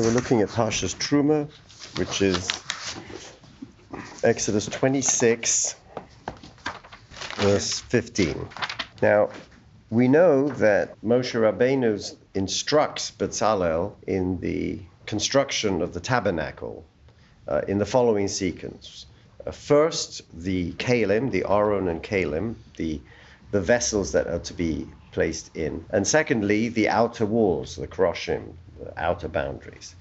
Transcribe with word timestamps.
So 0.00 0.06
we're 0.06 0.14
looking 0.14 0.40
at 0.40 0.48
Parshas 0.48 0.94
Truma, 0.96 1.46
which 1.98 2.22
is 2.22 2.48
Exodus 4.24 4.64
26, 4.64 5.74
verse 7.34 7.80
15. 7.80 8.48
Now, 9.02 9.28
we 9.90 10.08
know 10.08 10.48
that 10.48 10.98
Moshe 11.02 11.38
Rabbeinu 11.38 12.16
instructs 12.32 13.10
Bezalel 13.10 13.92
in 14.06 14.40
the 14.40 14.78
construction 15.04 15.82
of 15.82 15.92
the 15.92 16.00
tabernacle 16.00 16.82
uh, 17.46 17.60
in 17.68 17.76
the 17.76 17.84
following 17.84 18.28
sequence. 18.28 19.04
Uh, 19.46 19.50
first, 19.50 20.22
the 20.32 20.72
kalim, 20.78 21.30
the 21.30 21.44
Aron 21.46 21.88
and 21.88 22.02
kalim, 22.02 22.54
the, 22.78 23.02
the 23.50 23.60
vessels 23.60 24.12
that 24.12 24.28
are 24.28 24.38
to 24.38 24.54
be 24.54 24.88
placed 25.12 25.54
in. 25.54 25.84
And 25.90 26.06
secondly, 26.06 26.70
the 26.70 26.88
outer 26.88 27.26
walls, 27.26 27.76
the 27.76 27.86
kroshim, 27.86 28.54
outer 28.96 29.28
boundaries. 29.28 29.94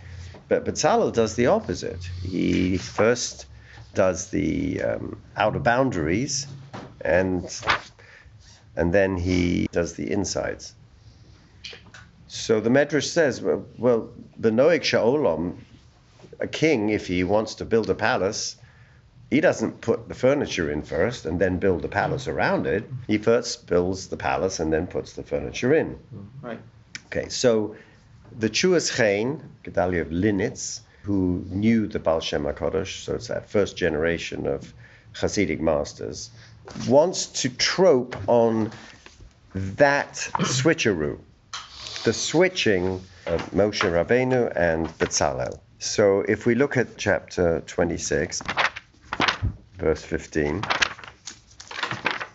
But 0.48 0.66
Bezalel 0.66 1.14
does 1.14 1.36
the 1.36 1.48
opposite. 1.48 2.10
He 2.24 2.78
first 2.78 3.46
does 3.94 4.30
the 4.30 4.82
um, 4.82 5.22
outer 5.36 5.60
boundaries 5.60 6.48
and 7.02 7.44
and 8.76 8.94
then 8.94 9.18
he 9.18 9.68
does 9.72 9.94
the 9.94 10.12
insides. 10.12 10.76
So 12.28 12.60
the 12.60 12.70
Medrash 12.70 13.08
says, 13.08 13.42
well, 13.42 13.66
well 13.78 14.10
the 14.38 14.52
Noach 14.52 14.82
Sha'olam, 14.82 15.58
a 16.40 16.48
king, 16.48 16.90
if 16.90 17.08
he 17.08 17.24
wants 17.24 17.56
to 17.56 17.66
build 17.66 17.90
a 17.90 17.96
palace, 17.96 18.56
he 19.30 19.42
doesn't 19.42 19.82
put 19.82 20.08
the 20.08 20.16
furniture 20.16 20.72
in 20.72 20.82
first 20.82 21.26
and 21.26 21.40
then 21.40 21.58
build 21.58 21.82
the 21.82 21.88
palace 21.88 22.28
around 22.28 22.68
it. 22.68 22.90
He 23.08 23.18
first 23.18 23.68
builds 23.68 24.08
the 24.08 24.18
palace 24.18 24.60
and 24.60 24.72
then 24.72 24.88
puts 24.88 25.14
the 25.14 25.24
furniture 25.24 25.74
in. 25.74 26.00
Right. 26.42 26.60
Okay, 27.08 27.30
so 27.30 27.76
the 28.38 28.50
Chuas 28.50 28.96
Chain, 28.96 29.42
Gedalia 29.64 30.02
of 30.02 30.10
Linitz, 30.10 30.82
who 31.04 31.44
knew 31.50 31.88
the 31.88 32.00
Baal 32.00 32.20
Shem 32.20 32.44
HaKadosh, 32.44 33.04
so 33.04 33.16
it's 33.16 33.28
that 33.28 33.50
first 33.50 33.78
generation 33.78 34.46
of 34.48 34.74
Hasidic 35.14 35.60
masters, 35.60 36.30
wants 36.88 37.26
to 37.42 37.50
trope 37.50 38.16
on 38.28 38.72
that 39.54 40.14
switcheroo, 40.40 41.20
the 42.04 42.14
switching 42.14 43.02
of 43.26 43.42
Moshe 43.52 43.82
Rabbeinu 43.82 44.52
and 44.56 44.88
Bezalel. 45.00 45.60
So 45.80 46.22
if 46.28 46.46
we 46.46 46.56
look 46.56 46.78
at 46.78 46.98
chapter 46.98 47.62
26, 47.62 48.42
verse 49.78 50.04
15, 50.04 50.64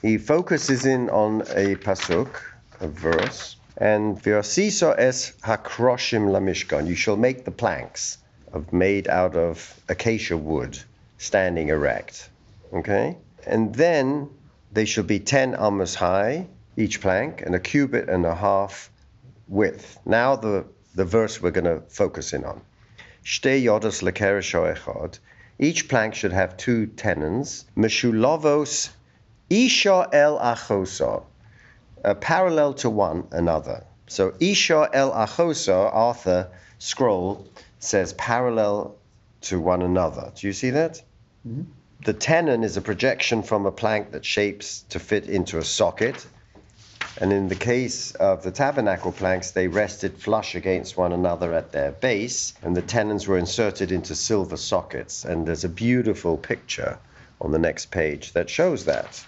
he 0.02 0.18
focuses 0.18 0.86
in 0.86 1.08
on 1.10 1.42
a 1.42 1.76
pasuk, 1.76 2.28
a 2.80 2.88
verse, 2.88 3.56
and 3.76 4.22
Vyasiso 4.22 4.94
es 4.96 5.32
hakroshim 5.42 6.28
lamishkan. 6.28 6.86
You 6.86 6.94
shall 6.94 7.16
make 7.16 7.44
the 7.44 7.50
planks 7.50 8.18
of 8.52 8.72
made 8.72 9.08
out 9.08 9.36
of 9.36 9.80
acacia 9.88 10.36
wood, 10.36 10.78
standing 11.18 11.68
erect. 11.68 12.28
Okay, 12.72 13.16
and 13.46 13.74
then 13.74 14.28
they 14.72 14.84
shall 14.84 15.04
be 15.04 15.18
ten 15.20 15.54
amos 15.54 15.94
high 15.94 16.46
each 16.76 17.00
plank, 17.00 17.42
and 17.42 17.54
a 17.54 17.60
cubit 17.60 18.08
and 18.08 18.26
a 18.26 18.34
half 18.34 18.90
width. 19.48 19.98
Now 20.04 20.36
the 20.36 20.64
the 20.94 21.04
verse 21.04 21.42
we're 21.42 21.50
going 21.50 21.64
to 21.64 21.80
focus 21.88 22.32
in 22.32 22.44
on. 22.44 22.60
Shte 23.24 23.62
yodos 23.62 24.02
lekeresho 24.02 24.74
echad. 24.74 25.18
Each 25.58 25.88
plank 25.88 26.14
should 26.14 26.32
have 26.32 26.56
two 26.56 26.86
tenons. 26.86 27.64
Meshulavos 27.76 28.90
isha 29.50 30.08
el 30.12 30.38
achosa 30.38 31.24
uh, 32.04 32.14
parallel 32.14 32.74
to 32.74 32.90
one 32.90 33.26
another. 33.32 33.84
So 34.06 34.34
Isha 34.40 34.90
el 34.92 35.12
Achosa, 35.12 35.90
Arthur 35.92 36.48
scroll, 36.78 37.46
says 37.78 38.12
parallel 38.14 38.96
to 39.42 39.60
one 39.60 39.82
another. 39.82 40.32
Do 40.34 40.46
you 40.46 40.52
see 40.52 40.70
that? 40.70 41.02
Mm-hmm. 41.46 41.62
The 42.04 42.12
tenon 42.12 42.64
is 42.64 42.76
a 42.76 42.82
projection 42.82 43.42
from 43.42 43.64
a 43.66 43.72
plank 43.72 44.10
that 44.12 44.24
shapes 44.24 44.84
to 44.90 44.98
fit 44.98 45.28
into 45.28 45.58
a 45.58 45.64
socket. 45.64 46.26
And 47.20 47.32
in 47.32 47.48
the 47.48 47.54
case 47.54 48.14
of 48.16 48.42
the 48.42 48.50
tabernacle 48.50 49.12
planks, 49.12 49.52
they 49.52 49.68
rested 49.68 50.18
flush 50.18 50.54
against 50.54 50.96
one 50.96 51.12
another 51.12 51.54
at 51.54 51.70
their 51.72 51.92
base, 51.92 52.54
and 52.62 52.76
the 52.76 52.82
tenons 52.82 53.28
were 53.28 53.38
inserted 53.38 53.92
into 53.92 54.14
silver 54.14 54.56
sockets. 54.56 55.24
And 55.24 55.46
there's 55.46 55.64
a 55.64 55.68
beautiful 55.68 56.36
picture 56.36 56.98
on 57.40 57.52
the 57.52 57.58
next 57.58 57.90
page 57.90 58.32
that 58.32 58.50
shows 58.50 58.84
that. 58.86 59.24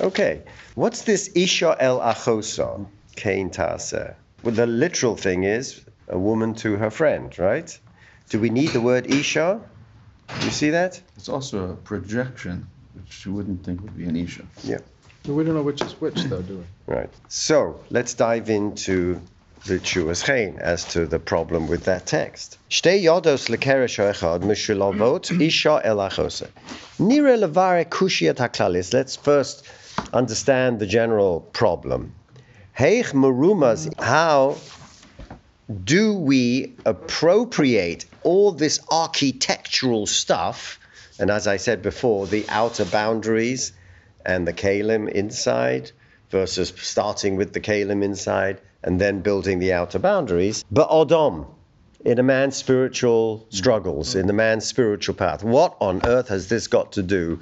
Okay, 0.00 0.42
what's 0.74 1.02
this 1.02 1.30
Isha 1.34 1.76
el 1.78 2.00
Achosa, 2.00 2.84
Cain 3.16 3.50
Tase? 3.50 4.14
Well, 4.42 4.54
the 4.54 4.66
literal 4.66 5.16
thing 5.16 5.44
is 5.44 5.80
a 6.08 6.18
woman 6.18 6.54
to 6.56 6.76
her 6.76 6.90
friend, 6.90 7.36
right? 7.38 7.78
Do 8.28 8.40
we 8.40 8.50
need 8.50 8.70
the 8.70 8.80
word 8.80 9.06
Isha? 9.06 9.60
You 10.42 10.50
see 10.50 10.70
that? 10.70 11.00
It's 11.16 11.28
also 11.28 11.70
a 11.70 11.74
projection, 11.76 12.66
which 12.94 13.24
you 13.24 13.32
wouldn't 13.32 13.64
think 13.64 13.82
would 13.82 13.96
be 13.96 14.04
an 14.04 14.16
Isha. 14.16 14.42
Yeah, 14.64 14.78
But 15.24 15.34
we 15.34 15.44
don't 15.44 15.54
know 15.54 15.62
which 15.62 15.80
is 15.82 15.92
which, 16.00 16.22
though, 16.24 16.42
do 16.42 16.58
we? 16.58 16.92
right. 16.94 17.10
So 17.28 17.80
let's 17.90 18.14
dive 18.14 18.50
into 18.50 19.20
the 19.66 19.78
Chuas 19.78 20.24
Chain 20.26 20.58
as 20.58 20.84
to 20.86 21.06
the 21.06 21.18
problem 21.18 21.68
with 21.68 21.84
that 21.84 22.04
text. 22.04 22.58
Shtei 22.68 23.02
yodos 23.02 23.48
lekeresh 23.48 23.98
echad 24.12 24.40
mishulavot 24.42 25.40
isha 25.40 25.80
el 25.84 25.96
achosa. 25.98 26.48
Nire 26.98 27.38
levare 27.38 27.86
kushiat 27.88 28.34
haklalis. 28.36 28.92
Let's 28.92 29.16
first 29.16 29.64
understand 30.12 30.78
the 30.78 30.86
general 30.86 31.40
problem. 31.40 32.14
Heich 32.78 33.12
marumas, 33.12 33.92
how 34.00 34.56
do 35.84 36.14
we 36.14 36.74
appropriate 36.84 38.04
all 38.22 38.52
this 38.52 38.80
architectural 38.90 40.06
stuff? 40.06 40.78
And 41.18 41.30
as 41.30 41.46
I 41.46 41.56
said 41.56 41.82
before, 41.82 42.26
the 42.26 42.44
outer 42.48 42.84
boundaries 42.84 43.72
and 44.26 44.46
the 44.46 44.52
kalim 44.52 45.08
inside 45.08 45.92
versus 46.30 46.72
starting 46.76 47.36
with 47.36 47.52
the 47.52 47.60
kalim 47.60 48.02
inside 48.02 48.60
and 48.82 49.00
then 49.00 49.20
building 49.20 49.60
the 49.60 49.72
outer 49.72 49.98
boundaries. 49.98 50.64
But 50.70 50.90
Odom, 50.90 51.46
in 52.04 52.18
a 52.18 52.22
man's 52.22 52.56
spiritual 52.56 53.46
struggles, 53.48 54.14
in 54.14 54.26
the 54.26 54.32
man's 54.32 54.66
spiritual 54.66 55.14
path. 55.14 55.42
What 55.42 55.76
on 55.80 56.02
earth 56.04 56.28
has 56.28 56.48
this 56.48 56.66
got 56.66 56.92
to 56.92 57.02
do? 57.02 57.40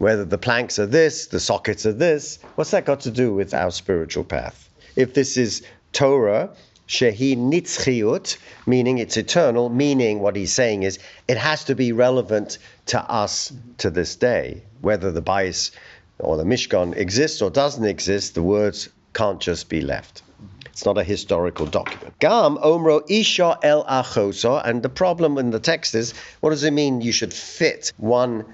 Whether 0.00 0.24
the 0.24 0.38
planks 0.38 0.78
are 0.78 0.86
this, 0.86 1.26
the 1.26 1.38
sockets 1.38 1.84
are 1.84 1.92
this, 1.92 2.38
what's 2.54 2.70
that 2.70 2.86
got 2.86 3.00
to 3.00 3.10
do 3.10 3.34
with 3.34 3.52
our 3.52 3.70
spiritual 3.70 4.24
path? 4.24 4.70
If 4.96 5.12
this 5.12 5.36
is 5.36 5.62
Torah, 5.92 6.48
shehi 6.88 7.36
nitzchiut, 7.36 8.38
meaning 8.66 8.96
it's 8.96 9.18
eternal, 9.18 9.68
meaning 9.68 10.20
what 10.20 10.36
he's 10.36 10.54
saying 10.54 10.84
is 10.84 10.98
it 11.28 11.36
has 11.36 11.64
to 11.64 11.74
be 11.74 11.92
relevant 11.92 12.56
to 12.86 12.98
us 12.98 13.52
to 13.76 13.90
this 13.90 14.16
day. 14.16 14.62
Whether 14.80 15.12
the 15.12 15.20
bias 15.20 15.70
or 16.18 16.38
the 16.38 16.44
Mishkan 16.44 16.96
exists 16.96 17.42
or 17.42 17.50
doesn't 17.50 17.84
exist, 17.84 18.34
the 18.34 18.42
words 18.42 18.88
can't 19.12 19.38
just 19.38 19.68
be 19.68 19.82
left. 19.82 20.22
It's 20.64 20.86
not 20.86 20.96
a 20.96 21.04
historical 21.04 21.66
document. 21.66 22.18
Gam 22.20 22.56
omro 22.56 23.02
isha 23.10 23.58
el 23.62 23.84
achosa, 23.84 24.66
and 24.66 24.82
the 24.82 24.88
problem 24.88 25.36
in 25.36 25.50
the 25.50 25.60
text 25.60 25.94
is, 25.94 26.14
what 26.40 26.50
does 26.50 26.64
it 26.64 26.70
mean? 26.70 27.02
You 27.02 27.12
should 27.12 27.34
fit 27.34 27.92
one 27.98 28.46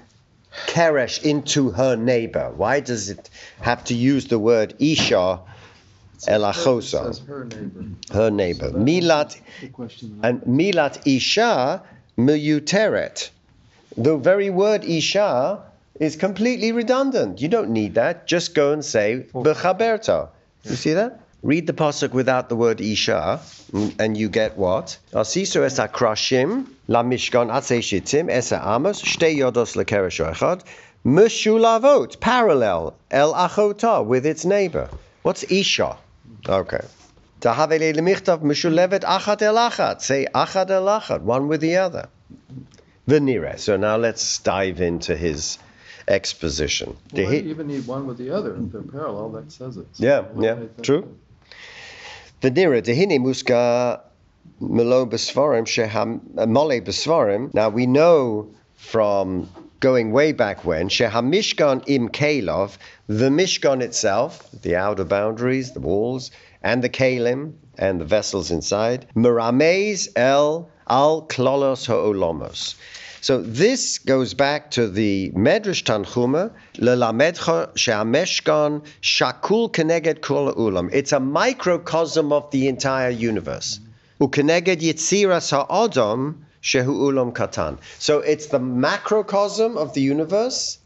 keresh 0.65 1.23
into 1.23 1.71
her 1.71 1.95
neighbor. 1.95 2.51
Why 2.55 2.79
does 2.79 3.09
it 3.09 3.29
have 3.61 3.83
to 3.85 3.93
use 3.93 4.27
the 4.27 4.39
word 4.39 4.73
isha 4.79 5.39
el 6.27 6.43
It 6.43 6.55
achosa, 6.55 7.05
says 7.05 7.19
her 7.27 7.45
neighbor. 7.45 7.85
her 8.11 8.31
neighbor? 8.31 8.71
Milat 8.71 9.39
and 10.23 10.41
milat 10.41 11.05
isha 11.05 11.83
miyuteret. 12.17 13.29
The 13.95 14.17
very 14.17 14.49
word 14.49 14.83
isha 14.83 15.63
is 15.99 16.15
completely 16.15 16.71
redundant. 16.71 17.41
You 17.41 17.47
don't 17.47 17.69
need 17.69 17.95
that. 17.95 18.27
Just 18.27 18.53
go 18.55 18.73
and 18.73 18.83
say 18.83 19.25
bechaberta. 19.33 20.29
You 20.63 20.75
see 20.75 20.93
that? 20.93 21.21
Read 21.43 21.67
the 21.67 21.73
pasuk 21.73 22.13
without 22.13 22.49
the 22.49 22.55
word 22.55 22.81
isha, 22.81 23.39
mm, 23.71 23.93
and 23.99 24.17
you 24.17 24.27
get 24.27 24.57
what? 24.57 24.97
Asiso 25.13 25.61
es 25.61 25.77
akrashim 25.77 26.65
la 26.87 27.03
mishkan 27.03 27.51
atzei 27.51 27.79
shitim 27.79 28.27
es 28.27 28.51
amos 28.51 29.03
shtei 29.03 29.37
yodos 29.37 29.75
lekeresh 29.75 30.33
echad 30.33 30.63
mishulavot 31.05 32.19
parallel 32.19 32.95
el 33.11 33.33
achota 33.33 34.03
with 34.03 34.25
its 34.25 34.45
neighbor. 34.45 34.89
What's 35.21 35.43
isha? 35.43 35.97
Okay. 36.49 36.85
Tahavele 37.41 37.93
lemichtav 37.95 38.41
mishulevet 38.41 39.01
achat 39.01 39.43
el 39.43 39.55
achat. 39.55 40.01
Say 40.01 40.27
achat 40.33 40.71
el 40.71 40.85
achat, 40.85 41.21
one 41.21 41.47
with 41.47 41.61
the 41.61 41.77
other. 41.77 42.09
Venire. 43.07 43.59
So 43.59 43.77
now 43.77 43.97
let's 43.97 44.39
dive 44.39 44.81
into 44.81 45.15
his 45.15 45.59
exposition. 46.07 46.97
Well, 47.13 47.31
you 47.31 47.49
even 47.49 47.67
need 47.67 47.85
one 47.85 48.07
with 48.07 48.17
the 48.17 48.31
other? 48.31 48.55
If 48.55 48.71
they're 48.71 48.81
parallel, 48.81 49.29
that 49.31 49.51
says 49.51 49.77
it. 49.77 49.87
Yeah, 49.97 50.25
yeah, 50.37 50.55
they 50.55 50.81
true. 50.81 51.15
Venira 52.39 52.83
dehine 52.83 53.17
muska 53.19 53.99
melo 54.59 55.07
besvarim 55.07 55.65
sheham 55.65 56.21
uh, 56.37 56.45
mole 56.45 56.79
besvarim. 56.81 57.51
Now 57.51 57.69
we 57.69 57.87
know 57.87 58.49
from 58.75 59.49
going 59.79 60.11
way 60.11 60.33
back 60.33 60.63
when 60.63 60.87
shehamishkan 60.87 61.83
im 61.87 62.09
kalov, 62.09 62.77
the 63.07 63.29
mishkan 63.29 63.81
itself, 63.81 64.47
the 64.61 64.75
outer 64.75 65.03
boundaries, 65.03 65.71
the 65.71 65.79
walls, 65.79 66.29
and 66.61 66.83
the 66.83 66.89
kalim 66.89 67.53
and 67.75 67.99
the 67.99 68.05
vessels 68.05 68.51
inside. 68.51 69.07
Merames 69.15 70.07
el 70.15 70.69
al 70.85 71.23
klolos 71.23 71.87
ha'olomos. 71.87 72.75
So 73.19 73.41
this 73.41 73.97
goes 73.97 74.33
back 74.33 74.71
to 74.71 74.87
the 74.87 75.31
Medrash 75.31 75.83
Tanchuma, 75.83 76.51
lelamedcha 76.75 77.75
she'ameshkan 77.75 78.83
shakul 79.01 79.71
keneged 79.71 80.21
kol 80.21 80.53
ulam. 80.53 80.89
It's 80.93 81.11
a 81.11 81.19
microcosm 81.19 82.31
of 82.31 82.51
the 82.51 82.67
entire 82.67 83.09
universe. 83.09 83.79
Ukeneged 84.21 84.81
yitziras 84.81 85.51
ha'odom 85.51 86.45
shehu 86.61 86.87
ulam 86.87 87.33
katan. 87.33 87.79
So 87.97 88.19
it's 88.19 88.47
the 88.47 88.59
macrocosm 88.59 89.77
of 89.77 89.93
the 89.93 90.01
universe, 90.01 90.77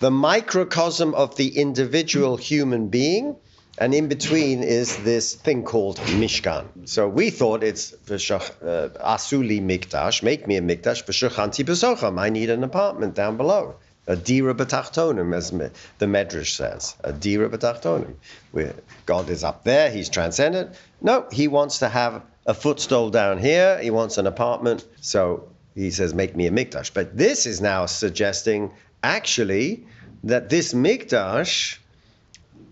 the 0.00 0.10
microcosm 0.10 1.14
of 1.14 1.36
the 1.36 1.58
individual 1.58 2.36
human 2.36 2.88
being, 2.88 3.36
and 3.78 3.94
in 3.94 4.08
between 4.08 4.62
is 4.62 4.96
this 5.04 5.34
thing 5.34 5.64
called 5.64 5.98
Mishkan. 5.98 6.88
So 6.88 7.08
we 7.08 7.30
thought 7.30 7.62
it's 7.62 7.92
uh, 7.92 7.96
Asuli 7.96 9.60
Mikdash, 9.60 10.22
make 10.22 10.46
me 10.46 10.56
a 10.56 10.62
Mikdash, 10.62 11.04
V'shachanti 11.04 11.64
B'socham, 11.64 12.18
I 12.18 12.30
need 12.30 12.50
an 12.50 12.64
apartment 12.64 13.14
down 13.14 13.36
below. 13.36 13.76
A 14.06 14.16
dira 14.16 14.54
b'tachtonim, 14.54 15.34
as 15.34 15.50
the 15.50 16.06
Medrash 16.06 16.54
says. 16.54 16.94
A 17.02 17.12
dira 17.12 17.48
b'tachtonim. 17.48 18.16
Where 18.52 18.74
God 19.06 19.30
is 19.30 19.42
up 19.42 19.64
there, 19.64 19.90
He's 19.90 20.10
transcendent. 20.10 20.76
No, 21.00 21.26
He 21.32 21.48
wants 21.48 21.78
to 21.78 21.88
have 21.88 22.22
a 22.46 22.52
footstool 22.52 23.08
down 23.10 23.38
here. 23.38 23.78
He 23.80 23.90
wants 23.90 24.18
an 24.18 24.26
apartment. 24.26 24.84
So 25.00 25.48
He 25.74 25.90
says, 25.90 26.12
make 26.12 26.36
me 26.36 26.46
a 26.46 26.50
Mikdash. 26.50 26.92
But 26.92 27.16
this 27.16 27.46
is 27.46 27.62
now 27.62 27.86
suggesting, 27.86 28.72
actually, 29.02 29.86
that 30.24 30.50
this 30.50 30.74
Mikdash 30.74 31.78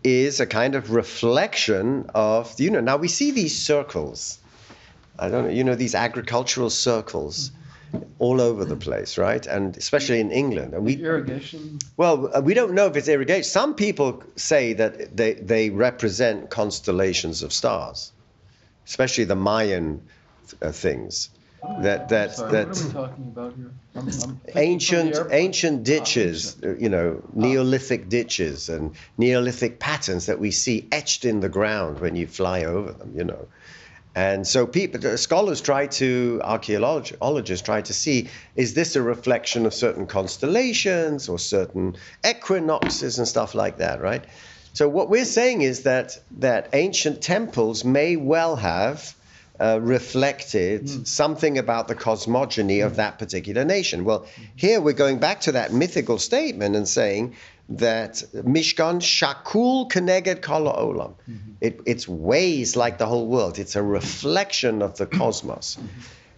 is 0.05 0.41
a 0.41 0.47
kind 0.47 0.75
of 0.75 0.91
reflection 0.91 2.11
of 2.15 2.57
the 2.57 2.71
know 2.71 2.81
now 2.81 2.97
we 2.97 3.09
see 3.09 3.31
these 3.31 3.57
circles. 3.57 4.39
I 5.19 5.29
don't 5.29 5.45
know 5.45 5.51
you 5.51 5.65
know 5.65 5.75
these 5.75 5.95
agricultural 5.95 6.71
circles 6.71 7.51
all 8.19 8.41
over 8.41 8.65
the 8.65 8.77
place 8.77 9.19
right? 9.19 9.47
And 9.47 9.77
especially 9.77 10.21
in 10.21 10.31
england. 10.31 10.75
And 10.75 10.85
we 10.85 10.95
irrigation. 10.95 11.79
Well 11.97 12.31
uh, 12.35 12.41
we 12.41 12.55
don't 12.55 12.73
know 12.73 12.87
if 12.87 12.97
it's 12.97 13.09
irrigation. 13.09 13.45
Some 13.45 13.75
people 13.75 14.23
say 14.37 14.73
that 14.75 15.17
they 15.17 15.35
they 15.35 15.71
represent 15.71 16.51
constellations 16.51 17.43
of 17.43 17.53
stars 17.53 18.13
especially 18.87 19.25
the 19.25 19.37
mayan 19.37 20.03
uh, 20.61 20.73
things 20.73 21.31
that 21.81 22.09
that 22.09 22.35
Sorry, 22.35 22.53
that 22.53 22.69
what 22.69 22.79
are 22.79 22.87
we 22.87 22.93
talking 22.93 23.25
about 23.29 23.55
here? 23.55 23.71
I'm- 23.95 24.07
I'm 24.07 24.09
thinking 24.09 24.21
from 24.21 24.41
the 24.47 24.59
ancient 24.61 25.17
ancient 25.31 25.83
ditches, 25.85 26.57
uh, 26.63 26.75
you 26.79 26.89
know, 26.89 27.23
Neolithic 27.35 28.09
ditches 28.09 28.69
and 28.69 28.95
Neolithic 29.19 29.79
patterns 29.79 30.27
that 30.27 30.39
we 30.41 30.51
see 30.51 30.89
etched 30.91 31.25
in 31.25 31.41
the 31.41 31.49
ground 31.49 32.01
when 32.01 32.17
you 32.17 32.27
fly 32.27 32.65
over 32.65 32.93
them, 32.93 33.13
you 33.17 33.25
know. 33.25 33.47
And 34.15 34.47
so 34.47 34.67
people, 34.67 35.17
scholars 35.17 35.63
try 35.63 35.87
to, 35.87 36.41
archaeologists 36.45 37.65
try 37.65 37.81
to 37.81 37.95
see, 37.95 38.29
is 38.57 38.75
this 38.75 38.95
a 38.95 39.01
reflection 39.01 39.65
of 39.65 39.73
certain 39.73 40.07
constellations 40.07 41.31
or 41.31 41.39
certain 41.39 41.97
equinoxes 42.27 43.19
and 43.19 43.27
stuff 43.27 43.55
like 43.55 43.79
that, 43.79 44.03
right? 44.03 44.25
So 44.75 44.89
what 44.89 45.09
we're 45.09 45.25
saying 45.25 45.63
is 45.63 45.85
that 45.85 46.19
that 46.39 46.71
ancient 46.75 47.23
temples 47.23 47.85
may 47.85 48.17
well 48.17 48.57
have 48.57 49.15
uh, 49.63 49.79
reflected 49.81 50.91
hmm. 50.91 51.05
something 51.05 51.57
about 51.57 51.87
the 51.87 51.95
cosmogony 51.95 52.81
of 52.81 52.93
hmm. 52.93 52.97
that 52.97 53.19
particular 53.19 53.65
nation. 53.65 54.05
Well, 54.05 54.21
hmm. 54.21 54.43
here 54.57 54.81
we're 54.81 54.93
going 54.93 55.19
back 55.19 55.43
to 55.43 55.53
that 55.53 55.73
mythical 55.73 56.19
statement 56.19 56.75
and 56.75 56.89
saying 56.89 57.37
that 57.69 58.25
Mishkan 58.35 59.01
Shakul 59.01 59.89
Keneged 59.89 60.43
Kala 60.43 60.75
Olam. 60.77 61.15
It, 61.61 61.81
it's 61.87 62.09
ways 62.09 62.77
like 62.77 62.99
the 62.99 63.07
whole 63.07 63.29
world. 63.29 63.59
It's 63.61 63.77
a 63.77 63.83
reflection 63.83 64.83
of 64.83 64.97
the 64.97 65.07
cosmos. 65.07 65.79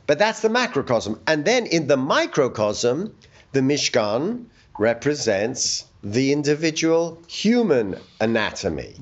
But 0.06 0.19
that's 0.19 0.43
the 0.43 0.50
macrocosm. 0.50 1.19
And 1.26 1.47
then 1.47 1.65
in 1.65 1.87
the 1.87 1.97
microcosm, 1.97 3.17
the 3.53 3.61
Mishkan 3.61 4.44
represents 4.79 5.87
the 6.03 6.32
individual 6.32 7.23
human 7.26 7.97
anatomy. 8.21 8.97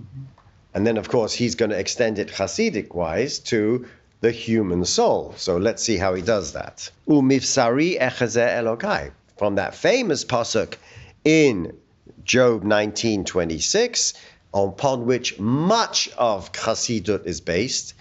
And 0.75 0.87
then, 0.87 0.97
of 0.97 1.09
course, 1.09 1.33
he's 1.33 1.57
going 1.57 1.71
to 1.71 1.79
extend 1.79 2.19
it 2.19 2.29
Hasidic 2.29 2.95
wise 2.95 3.41
to 3.41 3.87
the 4.23 4.31
human 4.31 4.85
soul. 4.85 5.35
So 5.37 5.57
let's 5.57 5.83
see 5.83 5.99
how 5.99 6.15
he 6.15 6.23
does 6.23 6.53
that. 6.53 6.91
Umifsari 7.09 7.99
elokai. 8.01 9.11
From 9.37 9.57
that 9.57 9.75
famous 9.75 10.25
pasuk 10.25 10.77
in 11.25 11.77
Job 12.25 12.63
19:26, 12.63 14.15
upon 14.55 15.07
which 15.07 15.39
much 15.41 16.09
of 16.17 16.53
Chassidut 16.53 17.27
is 17.27 17.41
based, 17.41 17.95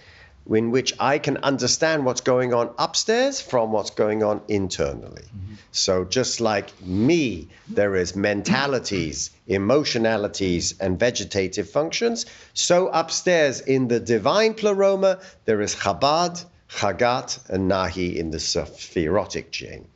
in 0.50 0.70
which 0.70 0.92
I 0.98 1.18
can 1.18 1.36
understand 1.38 2.04
what's 2.04 2.20
going 2.20 2.52
on 2.52 2.70
upstairs 2.78 3.40
from 3.40 3.72
what's 3.72 3.90
going 3.90 4.22
on 4.22 4.40
internally. 4.48 5.22
Mm-hmm. 5.22 5.54
So 5.70 6.04
just 6.04 6.40
like 6.40 6.80
me, 6.82 7.48
there 7.68 7.94
is 7.94 8.16
mentalities, 8.16 9.30
emotionalities, 9.46 10.74
and 10.80 10.98
vegetative 10.98 11.70
functions. 11.70 12.26
So 12.54 12.88
upstairs 12.88 13.60
in 13.60 13.88
the 13.88 14.00
divine 14.00 14.54
pleroma, 14.54 15.20
there 15.44 15.60
is 15.60 15.74
Chabad, 15.74 16.44
Chagat, 16.68 17.48
and 17.48 17.70
Nahi 17.70 18.16
in 18.16 18.30
the 18.30 18.38
Sephirotic 18.38 19.50
chain. 19.52 19.86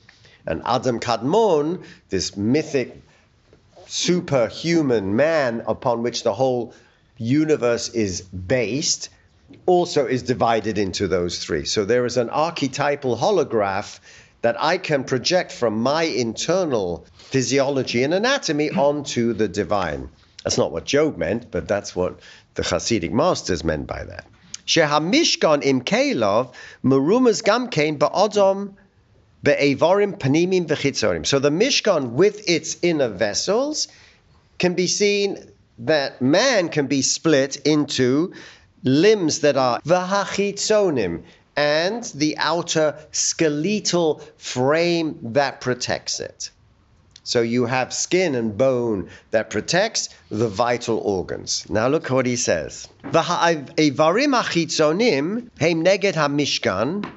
And 0.47 0.63
Adam 0.65 1.01
Kadmon, 1.01 1.85
this 2.09 2.37
mythic 2.37 3.03
superhuman 3.87 5.17
man 5.17 5.63
upon 5.67 6.03
which 6.03 6.23
the 6.23 6.35
whole 6.35 6.73
universe 7.19 7.89
is 7.89 8.21
based, 8.21 9.09
also 9.67 10.07
is 10.07 10.23
divided 10.23 10.79
into 10.79 11.09
those 11.09 11.39
three. 11.39 11.65
So 11.65 11.85
there 11.85 12.05
is 12.07 12.17
an 12.17 12.31
archetypal 12.31 13.17
holograph 13.17 14.01
that 14.43 14.57
I 14.63 14.79
can 14.79 15.05
project 15.05 15.53
from 15.53 15.83
my 15.83 16.05
internal 16.05 17.07
physiology 17.17 18.03
and 18.03 18.15
anatomy 18.15 18.71
onto 18.71 19.33
the 19.33 19.49
divine. 19.49 20.09
That's 20.45 20.59
not 20.59 20.73
what 20.73 20.85
Job 20.85 21.17
meant, 21.17 21.51
but 21.51 21.67
that's 21.67 21.97
what 21.97 22.21
the 22.55 22.63
Hasidic 22.63 23.11
masters 23.11 23.65
meant 23.65 23.87
by 23.87 24.05
that. 24.05 24.27
Shehamishkan 24.67 25.65
im 25.65 25.81
Kelov, 25.81 26.53
Marumas 26.85 27.43
Gamkein 27.43 27.99
Ba'odom 27.99 28.75
Be'evarim 29.43 30.19
Panimim 30.19 30.67
V'chitzorim. 30.67 31.27
So 31.27 31.39
the 31.39 31.51
Mishkan 31.51 32.13
with 32.13 32.49
its 32.49 32.77
inner 32.83 33.09
vessels 33.09 33.89
can 34.59 34.75
be 34.75 34.87
seen 34.87 35.39
that 35.79 36.23
man 36.23 36.69
can 36.69 36.87
be 36.87 37.03
split 37.03 37.57
into 37.57 38.33
limbs 38.87 39.41
that 39.41 39.57
are 39.57 39.81
v'hachitzonim 39.81 41.23
and 41.57 42.05
the 42.15 42.39
outer 42.39 42.97
skeletal 43.11 44.23
frame 44.39 45.19
that 45.23 45.61
protects 45.61 46.21
it. 46.21 46.51
So 47.25 47.43
you 47.43 47.67
have 47.67 47.93
skin 47.93 48.37
and 48.37 48.57
bone 48.57 49.11
that 49.33 49.51
protects 49.51 50.11
the 50.31 50.49
vital 50.49 50.99
organs. 50.99 51.69
Now 51.69 51.89
look 51.89 52.09
what 52.09 52.25
he 52.25 52.37
says. 52.37 52.87
V'ha'evarim 53.03 54.33
achitzonim 54.41 55.51
heim 55.59 55.85
neged. 55.85 57.11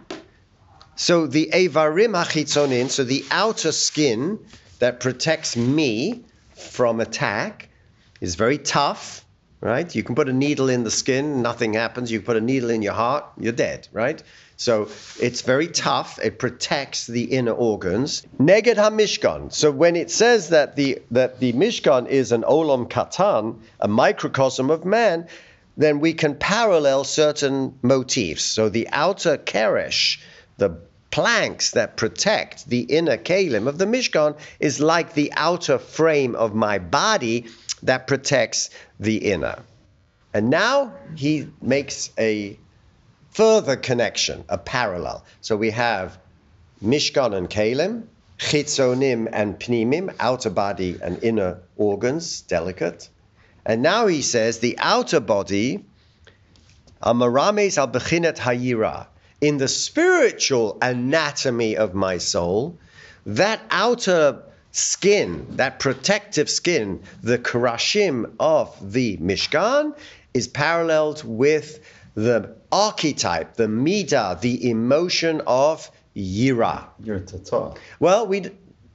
So 0.95 1.27
the 1.27 1.51
evarim 1.53 2.15
achitzonim, 2.15 2.89
so 2.89 3.03
the 3.03 3.23
outer 3.29 3.71
skin 3.71 4.39
that 4.79 4.99
protects 4.99 5.55
me 5.55 6.25
from 6.55 6.99
attack, 6.99 7.69
is 8.19 8.35
very 8.35 8.57
tough, 8.57 9.23
right? 9.61 9.93
You 9.93 10.03
can 10.03 10.15
put 10.15 10.29
a 10.29 10.33
needle 10.33 10.69
in 10.69 10.83
the 10.83 10.91
skin, 10.91 11.41
nothing 11.41 11.73
happens. 11.73 12.11
You 12.11 12.21
put 12.21 12.37
a 12.37 12.41
needle 12.41 12.69
in 12.69 12.81
your 12.81 12.93
heart, 12.93 13.25
you're 13.37 13.51
dead, 13.51 13.87
right? 13.91 14.21
So 14.55 14.89
it's 15.21 15.41
very 15.41 15.67
tough. 15.67 16.19
It 16.21 16.37
protects 16.37 17.07
the 17.07 17.23
inner 17.23 17.53
organs. 17.53 18.25
Neged 18.39 18.75
hamishkan. 18.75 19.53
So 19.53 19.71
when 19.71 19.95
it 19.95 20.11
says 20.11 20.49
that 20.49 20.75
the 20.75 21.01
that 21.11 21.39
the 21.39 21.53
mishkan 21.53 22.07
is 22.07 22.31
an 22.33 22.43
olam 22.43 22.89
katan, 22.89 23.59
a 23.79 23.87
microcosm 23.87 24.69
of 24.69 24.83
man, 24.83 25.27
then 25.77 26.01
we 26.01 26.13
can 26.13 26.35
parallel 26.35 27.05
certain 27.05 27.79
motifs. 27.81 28.43
So 28.43 28.67
the 28.67 28.89
outer 28.91 29.37
keresh, 29.37 30.19
the 30.57 30.77
planks 31.09 31.71
that 31.71 31.95
protect 31.95 32.67
the 32.67 32.81
inner 32.81 33.17
kalim 33.17 33.65
of 33.67 33.77
the 33.77 33.85
mishkan, 33.85 34.37
is 34.59 34.81
like 34.81 35.13
the 35.13 35.31
outer 35.37 35.79
frame 35.79 36.35
of 36.35 36.53
my 36.53 36.79
body 36.79 37.45
that 37.83 38.07
protects 38.07 38.69
the 38.99 39.17
inner. 39.17 39.59
And 40.33 40.49
now 40.49 40.93
he 41.15 41.47
makes 41.61 42.11
a 42.17 42.57
further 43.31 43.75
connection, 43.75 44.43
a 44.49 44.57
parallel. 44.57 45.23
So 45.41 45.55
we 45.55 45.71
have 45.71 46.17
Mishkan 46.83 47.35
and 47.35 47.49
Kalim, 47.49 48.03
Chitzonim 48.37 49.27
and 49.31 49.59
Pnimim, 49.59 50.15
outer 50.19 50.49
body 50.49 50.97
and 51.01 51.23
inner 51.23 51.59
organs, 51.75 52.41
delicate. 52.41 53.09
And 53.65 53.81
now 53.81 54.07
he 54.07 54.21
says 54.21 54.59
the 54.59 54.77
outer 54.79 55.19
body, 55.19 55.83
Amarames 57.03 57.77
al 57.77 57.87
Bechinet 57.87 58.37
Hayira, 58.37 59.07
in 59.41 59.57
the 59.57 59.67
spiritual 59.67 60.77
anatomy 60.81 61.77
of 61.77 61.93
my 61.93 62.17
soul, 62.17 62.77
that 63.25 63.61
outer 63.69 64.43
skin, 64.71 65.45
that 65.51 65.79
protective 65.79 66.49
skin, 66.49 67.01
the 67.21 67.37
karashim 67.37 68.31
of 68.39 68.93
the 68.93 69.17
Mishkan, 69.17 69.95
is 70.33 70.47
paralleled 70.47 71.23
with 71.23 71.79
the 72.15 72.55
archetype, 72.71 73.55
the 73.55 73.67
midah, 73.67 74.39
the 74.41 74.69
emotion 74.69 75.41
of 75.47 75.89
yira. 76.15 76.85
You're 77.03 77.19
tata. 77.19 77.73
Well, 77.99 78.27
we 78.27 78.43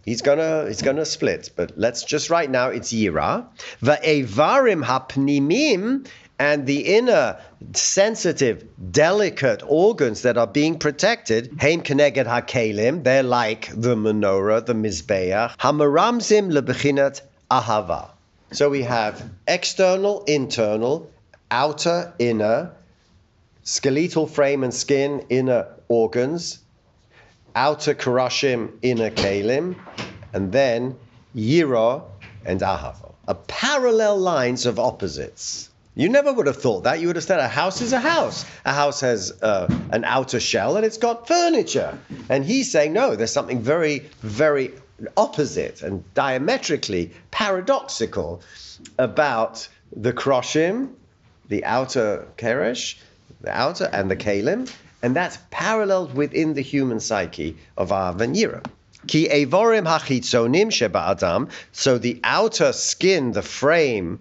he's 0.04 0.22
gonna 0.22 0.66
he's 0.68 0.82
gonna 0.82 1.04
split, 1.04 1.50
but 1.56 1.72
let's 1.76 2.04
just 2.04 2.30
right 2.30 2.50
now 2.50 2.68
it's 2.68 2.92
yira. 2.92 3.46
Va'evarim 3.82 4.84
hapnimim 4.84 6.06
and 6.38 6.66
the 6.66 6.96
inner 6.96 7.38
sensitive, 7.74 8.64
delicate 8.90 9.62
organs 9.66 10.22
that 10.22 10.36
are 10.36 10.46
being 10.46 10.78
protected, 10.78 11.56
heim 11.60 11.82
keneged 11.82 12.26
hakelim, 12.26 13.04
they're 13.04 13.22
like 13.22 13.68
the 13.68 13.94
menorah, 13.94 14.66
the 14.66 14.74
mizbeach, 14.74 15.56
hamaramzim 15.58 16.52
lebechinat 16.52 17.20
ahava. 17.50 18.10
So 18.52 18.68
we 18.68 18.82
have 18.82 19.22
external, 19.46 20.24
internal, 20.24 21.10
outer, 21.50 22.12
inner, 22.18 22.72
skeletal 23.62 24.26
frame 24.26 24.64
and 24.64 24.74
skin, 24.74 25.26
inner 25.28 25.66
organs, 25.88 26.58
outer 27.54 27.94
karashim, 27.94 28.72
inner 28.82 29.10
kalim, 29.10 29.76
and 30.32 30.52
then 30.52 30.96
yira 31.34 32.02
and 32.44 32.60
ahava. 32.60 33.14
A 33.26 33.34
parallel 33.34 34.18
lines 34.18 34.66
of 34.66 34.78
opposites. 34.78 35.70
You 35.96 36.08
never 36.08 36.32
would 36.32 36.48
have 36.48 36.60
thought 36.60 36.84
that. 36.84 37.00
You 37.00 37.06
would 37.06 37.16
have 37.16 37.24
said 37.24 37.38
a 37.38 37.46
house 37.46 37.80
is 37.80 37.92
a 37.92 38.00
house. 38.00 38.44
A 38.64 38.72
house 38.72 39.00
has 39.00 39.32
uh, 39.42 39.72
an 39.90 40.04
outer 40.04 40.40
shell 40.40 40.76
and 40.76 40.84
it's 40.84 40.98
got 40.98 41.28
furniture. 41.28 41.96
And 42.28 42.44
he's 42.44 42.70
saying, 42.70 42.92
no, 42.92 43.14
there's 43.14 43.32
something 43.32 43.60
very, 43.60 44.00
very 44.20 44.72
opposite 45.16 45.82
and 45.82 46.02
diametrically 46.14 47.12
paradoxical 47.30 48.42
about 48.98 49.68
the 49.94 50.12
kroshim, 50.12 50.90
the 51.48 51.64
outer 51.64 52.26
keresh, 52.38 52.96
the 53.40 53.50
outer, 53.50 53.88
and 53.92 54.10
the 54.10 54.16
kalim. 54.16 54.68
And 55.00 55.14
that's 55.14 55.38
paralleled 55.50 56.14
within 56.14 56.54
the 56.54 56.62
human 56.62 56.98
psyche 56.98 57.56
of 57.76 57.92
our 57.92 58.10
and 58.20 58.34
Yira. 58.34 58.64
Ki 59.06 59.28
evorim 59.28 59.86
hachitzonim 59.86 60.72
sheba 60.72 61.10
adam. 61.10 61.50
So 61.72 61.98
the 61.98 62.20
outer 62.24 62.72
skin, 62.72 63.32
the 63.32 63.42
frame, 63.42 64.18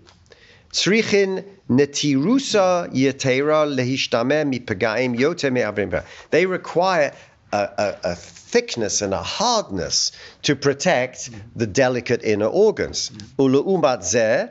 Tzrichin 0.73 1.45
netirusa 1.69 2.91
yetera 2.91 3.65
lehishtame 3.67 4.51
mipagaim 4.51 5.15
yote. 5.15 6.03
They 6.31 6.45
require 6.47 7.13
a, 7.51 7.57
a, 7.77 7.97
a 8.11 8.15
thickness 8.15 9.03
and 9.03 9.13
a 9.13 9.21
hardness 9.21 10.11
to 10.41 10.55
protect 10.55 11.29
the 11.55 11.67
delicate 11.67 12.23
inner 12.23 12.47
organs. 12.47 13.11
Haremes 13.37 14.49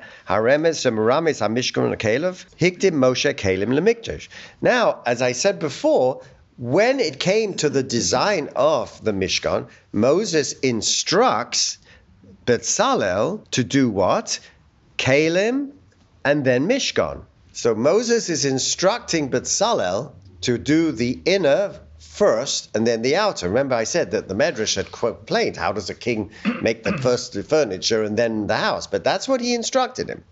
kelev 1.98 2.46
hikdim 2.56 2.92
Moshe 2.92 3.34
kelim 3.34 3.72
lemikdash. 3.78 4.28
Now, 4.60 5.02
as 5.04 5.22
I 5.22 5.32
said 5.32 5.58
before, 5.58 6.22
when 6.56 7.00
it 7.00 7.18
came 7.18 7.54
to 7.54 7.68
the 7.68 7.82
design 7.82 8.48
of 8.54 9.02
the 9.04 9.12
Mishkan, 9.12 9.66
Moses 9.92 10.52
instructs 10.60 11.78
Betzalel 12.46 13.44
to 13.50 13.64
do 13.64 13.90
what? 13.90 14.38
Kalim 14.98 15.72
and 16.24 16.44
then 16.44 16.68
Mishkan. 16.68 17.22
So 17.52 17.74
Moses 17.74 18.30
is 18.30 18.44
instructing 18.44 19.30
Betzalel 19.30 20.12
to 20.42 20.58
do 20.58 20.92
the 20.92 21.20
inner 21.24 21.78
first 21.98 22.70
and 22.74 22.86
then 22.86 23.02
the 23.02 23.16
outer. 23.16 23.48
Remember, 23.48 23.74
I 23.74 23.84
said 23.84 24.10
that 24.12 24.28
the 24.28 24.34
Medrash 24.34 24.76
had 24.76 24.90
complained, 24.92 25.56
how 25.56 25.72
does 25.72 25.90
a 25.90 25.94
king 25.94 26.30
make 26.60 26.82
the 26.82 26.96
first 27.02 27.32
the 27.32 27.42
furniture 27.42 28.02
and 28.02 28.16
then 28.16 28.46
the 28.46 28.56
house? 28.56 28.86
But 28.86 29.04
that's 29.04 29.28
what 29.28 29.40
he 29.40 29.54
instructed 29.54 30.08
him. 30.08 30.24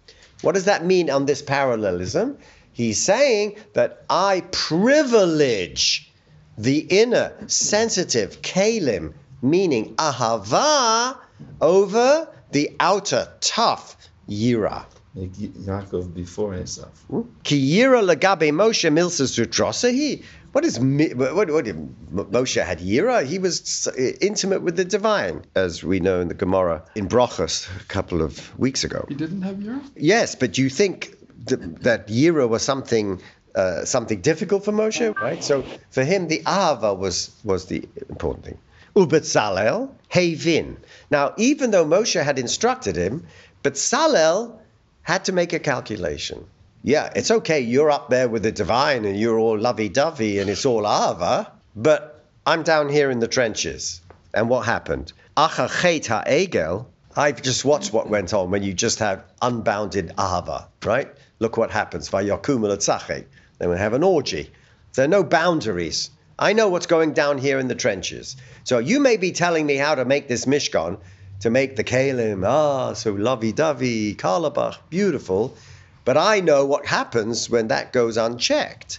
What 0.42 0.52
does 0.52 0.64
that 0.64 0.84
mean 0.84 1.10
on 1.10 1.26
this 1.26 1.42
parallelism? 1.42 2.38
He's 2.72 3.02
saying 3.02 3.56
that 3.74 4.04
I 4.08 4.42
privilege 4.52 6.10
the 6.56 6.78
inner 6.78 7.32
sensitive 7.46 8.42
kalim, 8.42 9.14
meaning 9.42 9.94
ahava, 9.96 11.16
over 11.60 12.28
the 12.52 12.76
outer 12.80 13.28
tough 13.40 13.96
yira. 14.28 14.84
Like 15.14 15.32
Y- 15.40 15.48
Yaakov 15.48 16.14
before 16.14 16.52
Esav. 16.52 16.88
Ki 17.42 17.56
yira 17.78 18.00
lagabe 18.02 18.50
Moshe 18.52 18.90
milsa 18.92 19.26
sutrosahi. 19.26 20.22
What 20.52 20.64
is 20.64 20.78
mi- 20.80 21.14
what? 21.14 21.34
What 21.50 21.64
Moshe 22.32 22.64
had 22.64 22.78
yira? 22.80 23.24
He 23.24 23.38
was 23.38 23.88
intimate 24.20 24.62
with 24.62 24.76
the 24.76 24.84
divine, 24.84 25.42
as 25.54 25.82
we 25.82 26.00
know 26.00 26.20
in 26.20 26.28
the 26.28 26.34
Gemara 26.34 26.84
in 26.94 27.08
Brachos 27.08 27.68
a 27.80 27.84
couple 27.86 28.22
of 28.22 28.56
weeks 28.58 28.84
ago. 28.84 29.04
He 29.08 29.14
didn't 29.14 29.42
have 29.42 29.60
your? 29.62 29.80
Yes, 29.96 30.34
but 30.36 30.58
you 30.58 30.68
think 30.68 31.16
th- 31.46 31.60
that 31.82 32.06
Yira 32.08 32.48
was 32.48 32.62
something 32.62 33.20
uh, 33.54 33.84
something 33.84 34.20
difficult 34.20 34.64
for 34.64 34.72
Moshe, 34.72 35.16
right? 35.20 35.42
So 35.42 35.64
for 35.90 36.04
him, 36.04 36.28
the 36.28 36.38
Ahava 36.44 36.96
was 36.96 37.30
was 37.44 37.66
the 37.66 37.88
important 38.08 38.44
thing. 38.44 38.58
Ubetzalel 38.96 39.90
Hevin. 40.12 40.76
Now, 41.10 41.34
even 41.36 41.70
though 41.72 41.84
Moshe 41.84 42.20
had 42.22 42.38
instructed 42.38 42.94
him, 42.96 43.26
Betzalel 43.64 44.58
had 45.02 45.24
to 45.26 45.32
make 45.32 45.52
a 45.52 45.58
calculation. 45.58 46.46
Yeah, 46.82 47.12
it's 47.14 47.30
okay. 47.30 47.60
You're 47.60 47.90
up 47.90 48.08
there 48.10 48.28
with 48.28 48.42
the 48.42 48.52
divine, 48.52 49.04
and 49.04 49.18
you're 49.18 49.38
all 49.38 49.58
lovey-dovey, 49.58 50.38
and 50.38 50.48
it's 50.48 50.64
all 50.64 50.82
Ahava. 50.82 51.50
But 51.76 52.24
I'm 52.46 52.62
down 52.62 52.88
here 52.88 53.10
in 53.10 53.18
the 53.18 53.28
trenches. 53.28 54.00
And 54.32 54.48
what 54.48 54.64
happened? 54.64 55.12
Achachet 55.36 56.06
ha'egel. 56.06 56.88
I've 57.16 57.42
just 57.42 57.64
watched 57.64 57.92
what 57.92 58.08
went 58.08 58.32
on 58.32 58.50
when 58.50 58.62
you 58.62 58.72
just 58.72 59.00
have 59.00 59.24
unbounded 59.42 60.14
ahava, 60.16 60.66
right? 60.84 61.08
Look 61.40 61.56
what 61.56 61.70
happens. 61.70 62.08
Vayakum 62.08 62.62
l'tzachet. 62.62 63.26
They 63.58 63.66
will 63.66 63.76
have 63.76 63.94
an 63.94 64.04
orgy. 64.04 64.50
There 64.94 65.04
are 65.04 65.08
no 65.08 65.24
boundaries. 65.24 66.10
I 66.38 66.52
know 66.52 66.68
what's 66.68 66.86
going 66.86 67.12
down 67.12 67.38
here 67.38 67.58
in 67.58 67.68
the 67.68 67.74
trenches. 67.74 68.36
So 68.64 68.78
you 68.78 69.00
may 69.00 69.16
be 69.16 69.32
telling 69.32 69.66
me 69.66 69.76
how 69.76 69.96
to 69.96 70.04
make 70.04 70.28
this 70.28 70.46
mishkan, 70.46 70.98
to 71.40 71.50
make 71.50 71.76
the 71.76 71.84
kalim, 71.84 72.46
ah, 72.46 72.92
so 72.92 73.12
lovey-dovey, 73.12 74.14
kalabach, 74.14 74.76
beautiful. 74.88 75.56
But 76.04 76.16
I 76.16 76.40
know 76.40 76.64
what 76.64 76.86
happens 76.86 77.50
when 77.50 77.68
that 77.68 77.92
goes 77.92 78.16
unchecked. 78.16 78.98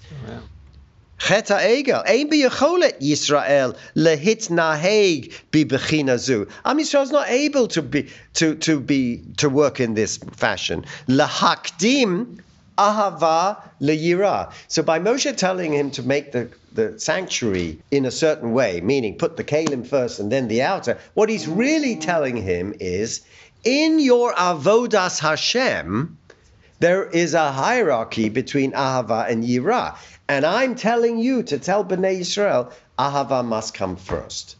Chet 1.19 1.49
ha'egel. 1.49 2.03
Ein 2.07 2.29
biyacholet 2.29 2.99
Yisrael 2.99 3.77
lehit 3.95 4.49
naheg 4.49 5.31
bi 5.51 5.63
bechina 5.63 6.17
zu. 6.17 6.47
Am 6.65 6.79
Yisrael's 6.79 7.11
not 7.11 7.29
able 7.29 7.67
to 7.67 7.81
be 7.81 8.09
to 8.33 8.55
to 8.55 8.79
be 8.79 9.21
to 9.37 9.49
work 9.49 9.79
in 9.79 9.93
this 9.93 10.17
fashion. 10.17 10.83
Lahakdim 11.07 12.39
ahava 12.77 13.61
leyira. 13.81 14.51
So 14.67 14.83
by 14.83 14.99
Moshe 14.99 15.35
telling 15.35 15.73
him 15.73 15.91
to 15.91 16.03
make 16.03 16.31
the 16.31 16.49
the 16.73 16.97
sanctuary 16.99 17.79
in 17.91 18.05
a 18.05 18.11
certain 18.11 18.53
way, 18.53 18.79
meaning 18.81 19.17
put 19.17 19.35
the 19.35 19.43
kalim 19.43 19.85
first 19.85 20.19
and 20.19 20.31
then 20.31 20.47
the 20.47 20.61
outer, 20.61 20.97
what 21.15 21.29
he's 21.29 21.47
really 21.47 21.95
telling 21.97 22.37
him 22.37 22.73
is, 22.79 23.21
in 23.63 23.99
your 23.99 24.33
avodas 24.33 25.19
Hashem, 25.19 26.17
there 26.79 27.03
is 27.03 27.33
a 27.33 27.51
hierarchy 27.51 28.29
between 28.29 28.71
Ahava 28.71 29.29
and 29.29 29.43
Yira. 29.43 29.95
And 30.27 30.45
I'm 30.45 30.75
telling 30.75 31.19
you 31.19 31.43
to 31.43 31.59
tell 31.59 31.85
Bnei 31.85 32.21
Israel, 32.21 32.71
Ahava 32.97 33.45
must 33.45 33.73
come 33.73 33.95
first. 33.97 34.55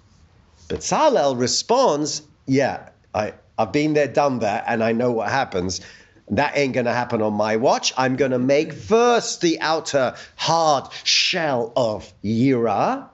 Betzalel 0.68 1.40
responds, 1.40 2.22
Yeah, 2.46 2.90
I, 3.16 3.34
I've 3.58 3.72
been 3.72 3.94
there, 3.94 4.08
done 4.08 4.40
that, 4.40 4.66
and 4.68 4.84
I 4.84 4.92
know 4.92 5.12
what 5.12 5.30
happens. 5.30 5.82
That 6.32 6.58
ain't 6.58 6.74
going 6.74 6.86
to 6.86 6.94
happen 6.94 7.22
on 7.22 7.34
my 7.34 7.58
watch. 7.58 7.94
I'm 7.98 8.16
going 8.16 8.32
to 8.32 8.40
make 8.40 8.72
first 8.74 9.42
the 9.42 9.60
outer 9.60 10.16
hard 10.38 10.92
shell 11.04 11.74
of 11.76 12.12
Yira. 12.24 13.10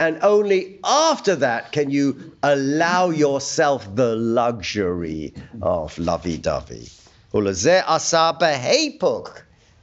And 0.00 0.18
only 0.22 0.80
after 0.82 1.36
that 1.36 1.70
can 1.70 1.90
you 1.90 2.32
allow 2.42 3.10
yourself 3.10 3.94
the 3.94 4.16
luxury 4.16 5.34
of 5.62 5.96
lovey 5.98 6.38
dovey. 6.38 6.88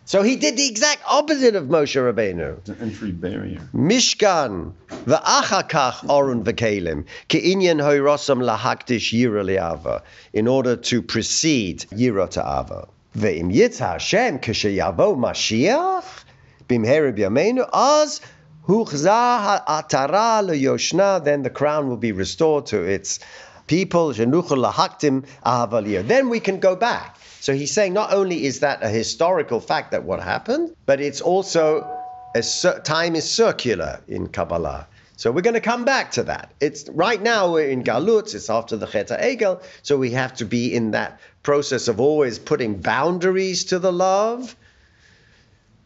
So 0.05 0.21
he 0.21 0.35
did 0.35 0.57
the 0.57 0.67
exact 0.67 1.01
opposite 1.07 1.55
of 1.55 1.67
Moshe 1.67 1.95
Rabbeinu. 1.95 2.61
The 2.65 2.75
entry 2.81 3.11
barrier. 3.11 3.61
Mishkan 3.73 4.73
v'achakach 5.05 6.05
orun 6.09 6.43
v'kelim 6.43 7.05
ke'inyan 7.29 7.79
hoirosam 7.81 8.43
lahakdish 8.43 9.13
yira 9.13 9.45
li'ava 9.45 10.01
in 10.33 10.49
order 10.49 10.75
to 10.75 11.01
precede 11.01 11.85
yira 11.91 12.29
to 12.31 12.41
ava. 12.45 12.89
Ve'im 13.17 13.53
yitzha 13.53 13.93
Hashem 13.93 14.39
k'sheyavo 14.39 15.15
Mashiach 15.17 16.25
bimheri 16.67 17.17
b'yameinu 17.17 17.69
az 17.71 18.19
huchza 18.67 19.05
ha'atara 19.07 20.43
le'yoshna 20.45 21.23
then 21.23 21.43
the 21.43 21.49
crown 21.49 21.87
will 21.87 21.95
be 21.95 22.11
restored 22.11 22.65
to 22.65 22.83
its 22.83 23.19
people 23.67 24.11
shenuchel 24.11 24.69
lahaktim 24.69 25.25
ahava. 25.45 26.05
Then 26.05 26.27
we 26.27 26.41
can 26.41 26.59
go 26.59 26.75
back. 26.75 27.17
So 27.43 27.53
he's 27.53 27.73
saying 27.73 27.91
not 27.91 28.13
only 28.13 28.45
is 28.45 28.61
that 28.61 28.81
a 28.83 28.87
historical 28.87 29.59
fact 29.59 29.91
that 29.91 30.05
what 30.05 30.21
happened, 30.23 30.73
but 30.85 31.01
it's 31.01 31.19
also 31.19 31.85
a 32.33 32.41
time 32.85 33.17
is 33.17 33.29
circular 33.29 33.99
in 34.07 34.29
Kabbalah. 34.29 34.87
So 35.17 35.29
we're 35.29 35.41
going 35.41 35.55
to 35.55 35.59
come 35.59 35.83
back 35.83 36.11
to 36.11 36.23
that. 36.23 36.53
It's 36.61 36.87
right 36.87 37.21
now 37.21 37.51
we're 37.51 37.67
in 37.67 37.83
Galut. 37.83 38.33
It's 38.33 38.49
after 38.49 38.77
the 38.77 38.87
Cheta 38.87 39.17
Egel, 39.21 39.61
so 39.81 39.97
we 39.97 40.11
have 40.11 40.33
to 40.35 40.45
be 40.45 40.73
in 40.73 40.91
that 40.91 41.19
process 41.43 41.89
of 41.89 41.99
always 41.99 42.39
putting 42.39 42.79
boundaries 42.79 43.65
to 43.65 43.77
the 43.77 43.91
love. 43.91 44.55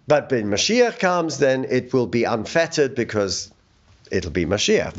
But 0.06 0.30
when 0.30 0.52
Mashiach 0.52 1.00
comes, 1.00 1.40
then 1.40 1.66
it 1.68 1.92
will 1.92 2.06
be 2.06 2.26
unfettered 2.26 2.94
because 2.94 3.52
it'll 4.12 4.30
be 4.30 4.46
Mashiach. 4.46 4.94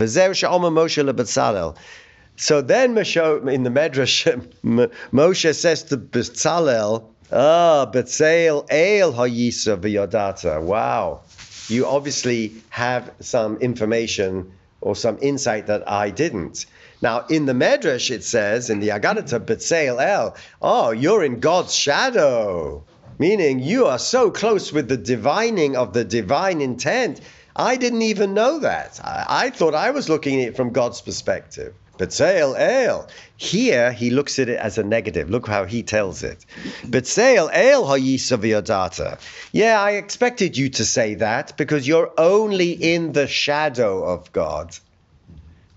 So 2.41 2.61
then 2.61 2.95
Moshe, 2.95 3.53
in 3.53 3.65
the 3.65 3.71
Medrash, 3.71 4.25
Moshe 5.13 5.55
says 5.57 5.83
to 5.85 5.97
Bezalel, 5.97 7.09
Ah, 7.33 7.91
Betzael 7.93 8.65
El 8.71 9.13
Hayisa 9.13 9.77
V'yodata. 9.77 10.63
Wow. 10.63 11.23
You 11.67 11.87
obviously 11.87 12.53
have 12.71 13.13
some 13.19 13.57
information 13.57 14.53
or 14.81 14.95
some 14.95 15.19
insight 15.21 15.67
that 15.67 15.91
I 15.91 16.11
didn't. 16.11 16.67
Now, 17.03 17.27
in 17.29 17.47
the 17.47 17.55
Medrash, 17.55 18.11
it 18.13 18.23
says, 18.23 18.71
in 18.71 18.79
the 18.79 18.91
Agadata, 18.91 19.45
Betzael 19.45 20.01
El, 20.01 20.37
oh, 20.63 20.93
you're 20.93 21.25
in 21.25 21.41
God's 21.41 21.75
shadow. 21.75 22.85
Meaning 23.19 23.59
you 23.59 23.87
are 23.87 23.99
so 23.99 24.31
close 24.31 24.73
with 24.73 24.89
the 24.89 24.97
divining 24.97 25.77
of 25.77 25.93
the 25.93 26.05
divine 26.05 26.61
intent. 26.61 27.21
I 27.57 27.75
didn't 27.77 28.03
even 28.03 28.33
know 28.33 28.61
that. 28.61 29.01
I, 29.03 29.27
I 29.47 29.51
thought 29.51 29.75
I 29.75 29.91
was 29.91 30.09
looking 30.09 30.41
at 30.41 30.51
it 30.51 30.57
from 30.57 30.71
God's 30.71 31.01
perspective. 31.01 31.75
Betzael 31.99 32.55
El. 32.57 33.09
Here 33.37 33.93
he 33.93 34.11
looks 34.11 34.39
at 34.39 34.49
it 34.49 34.59
as 34.59 34.79
a 34.79 34.83
negative. 34.83 35.29
Look 35.31 35.47
how 35.47 35.65
he 35.65 35.83
tells 35.83 36.23
it. 36.23 36.47
Betzael 36.85 37.51
El 37.53 38.63
data. 38.63 39.19
Yeah, 39.53 39.81
I 39.81 39.93
expected 39.93 40.57
you 40.57 40.69
to 40.71 40.85
say 40.85 41.15
that 41.17 41.57
because 41.57 41.87
you're 41.87 42.13
only 42.17 42.73
in 42.73 43.13
the 43.13 43.27
shadow 43.27 44.05
of 44.05 44.33
God. 44.33 44.77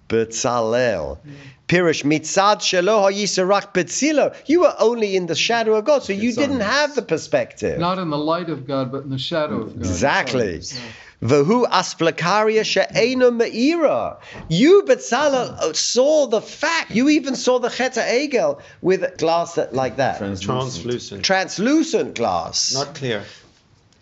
Betzalel. 0.10 1.18
Pirish 1.68 2.04
mitzad 2.04 2.58
shelo 2.58 3.10
hayisarach 3.10 3.74
betzilo. 3.74 4.36
You 4.46 4.62
were 4.62 4.76
only 4.78 5.16
in 5.16 5.28
the 5.28 5.36
shadow 5.36 5.76
of 5.76 5.86
God, 5.86 6.04
so 6.04 6.12
you 6.12 6.34
didn't 6.34 6.60
have 6.60 6.96
the 6.96 7.02
perspective. 7.02 7.80
Not 7.80 7.98
in 7.98 8.10
the 8.10 8.18
light 8.18 8.50
of 8.50 8.68
God, 8.68 8.92
but 8.92 9.04
in 9.04 9.10
the 9.10 9.18
shadow 9.18 9.62
of 9.62 9.76
God. 9.76 9.86
Exactly. 9.86 10.62
Sorry. 11.24 11.44
Vahu 11.44 11.66
asplakaria 11.68 12.64
she'ena 12.66 13.32
me'ira. 13.32 14.18
You, 14.50 14.84
Betzalel, 14.84 15.76
saw 15.76 16.28
the 16.28 16.42
fact. 16.42 16.92
You 16.92 17.10
even 17.10 17.36
saw 17.36 17.60
the 17.60 17.70
Cheta 17.70 18.02
Egel 18.02 18.60
with 18.82 19.18
glass 19.18 19.56
that, 19.56 19.74
like 19.74 19.98
that. 19.98 20.18
Translucent. 20.42 21.24
Translucent 21.24 22.16
glass. 22.16 22.74
Not 22.74 22.96
clear. 22.96 23.24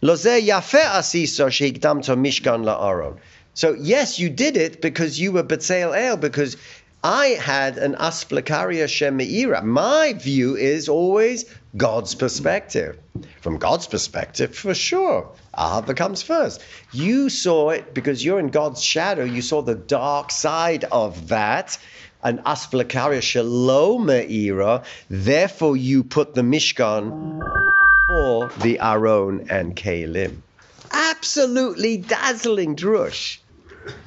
Loze 0.02 0.26
yafe 0.26 0.82
asiso 0.82 1.48
sheikdamto 1.50 2.18
mishkan 2.18 2.64
la'aron. 2.64 3.18
So 3.54 3.74
yes, 3.74 4.18
you 4.20 4.30
did 4.30 4.56
it 4.56 4.82
because 4.82 5.20
you 5.20 5.34
were 5.34 5.44
Betzael 5.44 5.94
El, 5.94 6.16
because 6.16 6.56
I 7.04 7.28
had 7.28 7.78
an 7.78 7.96
asplakaria 7.96 8.86
shemeira. 8.86 9.64
My 9.64 10.14
view 10.14 10.56
is 10.56 10.88
always 10.88 11.46
God's 11.78 12.16
perspective. 12.16 12.98
From 13.42 13.58
God's 13.58 13.88
perspective, 13.88 14.56
for 14.56 14.74
sure, 14.74 15.30
Ahava 15.56 15.96
comes 15.96 16.22
first. 16.22 16.62
You 16.92 17.30
saw 17.30 17.70
it 17.70 17.94
because 17.94 18.24
you're 18.24 18.40
in 18.40 18.48
God's 18.48 18.82
shadow. 18.82 19.24
You 19.24 19.42
saw 19.42 19.62
the 19.62 19.76
dark 19.76 20.32
side 20.32 20.86
of 20.86 21.28
that. 21.30 21.78
An 22.24 22.40
asplakaria 22.40 23.22
shalomeira. 23.22 24.84
Therefore, 25.10 25.78
you 25.78 26.04
put 26.04 26.34
the 26.34 26.42
Mishkan 26.42 27.40
or 28.10 28.50
the 28.62 28.80
Aron 28.80 29.48
and 29.50 29.76
Kalim. 29.76 30.42
Absolutely 30.92 31.98
dazzling 31.98 32.76
drush. 32.76 33.38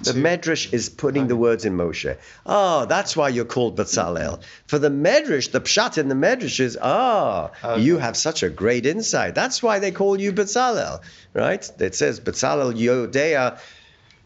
The 0.02 0.12
Medrash 0.12 0.72
is 0.72 0.88
putting 0.88 1.28
the 1.28 1.36
words 1.36 1.64
in 1.64 1.76
Moshe. 1.76 2.16
Oh, 2.44 2.86
that's 2.86 3.16
why 3.16 3.28
you're 3.28 3.44
called 3.44 3.76
Bezalel. 3.76 4.42
For 4.66 4.78
the 4.78 4.90
Medrash, 4.90 5.50
the 5.50 5.60
pshat 5.60 5.98
in 5.98 6.08
the 6.08 6.14
Medrash 6.14 6.60
is, 6.60 6.78
ah, 6.80 7.50
you 7.76 7.98
have 7.98 8.16
such 8.16 8.42
a 8.42 8.50
great 8.50 8.86
insight. 8.86 9.34
That's 9.34 9.62
why 9.62 9.78
they 9.78 9.90
call 9.90 10.20
you 10.20 10.32
Bezalel, 10.32 11.00
right? 11.34 11.70
It 11.78 11.94
says 11.94 12.20
Bezalel 12.20 12.74
Yodea. 12.74 13.58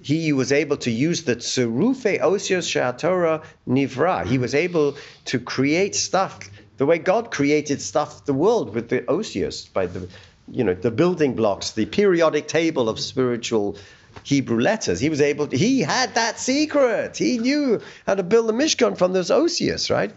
He 0.03 0.33
was 0.33 0.53
able 0.53 0.77
to 0.79 0.91
use 0.91 1.25
the 1.25 1.37
tsurufe 1.37 2.21
osios 2.21 2.71
she'atorah 2.71 3.43
nivra. 3.69 4.27
He 4.27 4.39
was 4.39 4.55
able 4.55 4.97
to 5.27 5.39
create 5.39 5.95
stuff 5.95 6.39
the 6.77 6.87
way 6.87 6.99
God 6.99 7.31
created 7.31 7.81
stuff, 7.81 8.25
the 8.25 8.35
world 8.35 8.75
with 8.75 8.89
the 8.89 9.01
osios, 9.01 9.73
by 9.73 9.87
the, 9.87 10.09
you 10.51 10.65
know, 10.65 10.75
the 10.75 10.91
building 10.91 11.35
blocks, 11.35 11.71
the 11.73 11.87
periodic 11.87 12.49
table 12.49 12.89
of 12.89 13.01
spiritual 13.01 13.77
Hebrew 14.23 14.61
letters. 14.61 15.01
He 15.01 15.09
was 15.09 15.21
able 15.21 15.47
to, 15.49 15.57
he 15.57 15.81
had 15.81 16.15
that 16.15 16.39
secret. 16.39 17.17
He 17.17 17.39
knew 17.39 17.81
how 18.07 18.15
to 18.15 18.23
build 18.23 18.49
the 18.49 18.53
Mishkan 18.53 18.97
from 18.97 19.13
those 19.13 19.31
osius, 19.31 19.91
right? 19.91 20.13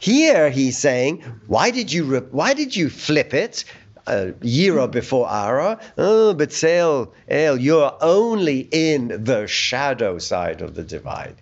Here 0.00 0.50
he's 0.50 0.76
saying, 0.76 1.22
why 1.46 1.70
did 1.70 1.92
you 1.92 2.18
why 2.30 2.52
did 2.52 2.76
you 2.76 2.90
flip 2.90 3.32
it? 3.32 3.64
A 4.06 4.34
year 4.42 4.86
before 4.86 5.30
Ara, 5.30 5.80
oh, 5.96 6.34
but 6.34 6.52
Sale, 6.52 7.14
El, 7.26 7.58
you're 7.58 7.96
only 8.02 8.68
in 8.70 9.24
the 9.24 9.46
shadow 9.46 10.18
side 10.18 10.60
of 10.60 10.74
the 10.74 10.82
divide. 10.82 11.36